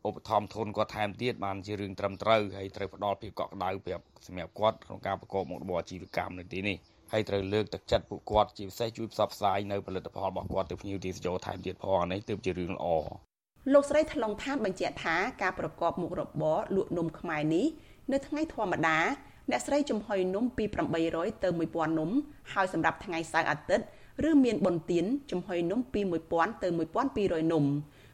[0.07, 6.77] ឧបត្ថម្ភធនគាត់ថែមទៀតបានជារឿងត្រឹមត្រូវហើយត្រូវផ្ដល់ភាពកក់ក្ដៅប្រាប់សម្រាប់គាត់ក្នុងការប្រកបមុខរបរអាជីវកម្មនៅទីនេះ
[7.11, 12.87] ហើយត្រូវលើកទឹកចិត្តពួកគាត់ជាពិសេសជួយផ្សព្វផ្សាយនៅផលិតផលរបស់គាត់ទៅភ្ញៀវទេសចរថែមទៀតផងនេះទើបជារឿងល្អ
[13.71, 17.65] លោកស្រីថ្លុងថានបញ្ជាក់ថាការប្រកបមុខរបរលក់នំខ្មែរនេះ
[18.11, 18.99] នៅថ្ងៃធម្មតា
[19.49, 20.63] អ្នកស្រីចំហុយនំពី
[21.03, 22.09] 800ទៅ1000នំ
[22.53, 23.85] ហើយសម្រាប់ថ្ងៃសៅរ៍អាទិត្យ
[24.29, 26.01] ឬមានបុណ្យទានចំហុយនំពី
[26.31, 26.67] 1000ទៅ
[27.09, 27.65] 1200នំ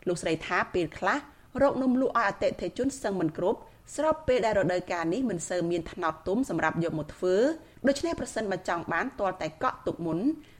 [0.08, 1.18] លោកស្រីថាពេលខ្លះ
[1.62, 3.60] រកនំលក់ឲ្យអតិថិជនសឹងមិនគ្រប់
[3.96, 7.36] ស្របពេលដែលរដូវកាលនេះមិនសូវមានថ្នោតទុំសម្រាប់យកមកធ្វើ
[7.88, 10.20] ដូច្នេះប្រសិនបើចង់បានទាល់តែកក់ទុកមុន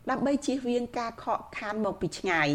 [0.10, 2.50] ដើម្បីជៀសវាងការខកខានមកពីឆ្ងាយ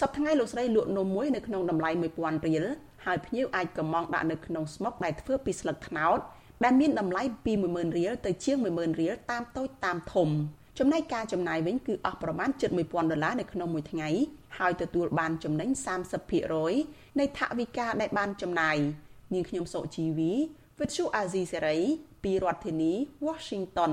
[0.00, 2.64] សប្តាហ៍ថ្ងៃលោកស្រីលក់នំមួយនៅក្នុងតម្លៃ1000រៀល
[3.04, 6.18] ហើយភ្ញៀវអាចកំងដាក់នៅក្នុងស្មុកដែលធ្វើពីស្លឹកត្នោត
[6.64, 10.28] ដែលមានតម្លៃពី10000រៀលទៅជាង10000រៀលតាមតូចតាមធំ
[10.78, 14.08] ចំណែកការចំណាយវិញគឺអស់ប្រមាណជិត1000ដុល្លារនៅក្នុងមួយថ្ងៃ
[14.58, 15.68] ហើយទទួលបានចំណេញ
[16.44, 18.76] 30%នៃថវិកាដែលបានចំណាយ
[19.34, 20.32] នាងខ្ញុំសុជីវី
[20.80, 21.78] វិទ្យុអាស៊ីសេរី
[22.24, 22.92] ពីរដ្ឋធានី
[23.26, 23.92] Washington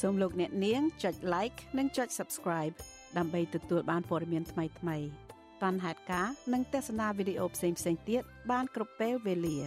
[0.00, 2.74] សូមលោកអ្នកនាងចុច like និងចុច subscribe
[3.18, 5.06] ដើម្បីទទួលបានព័ត៌មានថ្មីៗ
[5.62, 7.78] បានហេតុការនិងទស្សនាវីដេអូផ្សេងៗ
[8.08, 9.58] ទៀតបានគ្រប់ពេលវេលា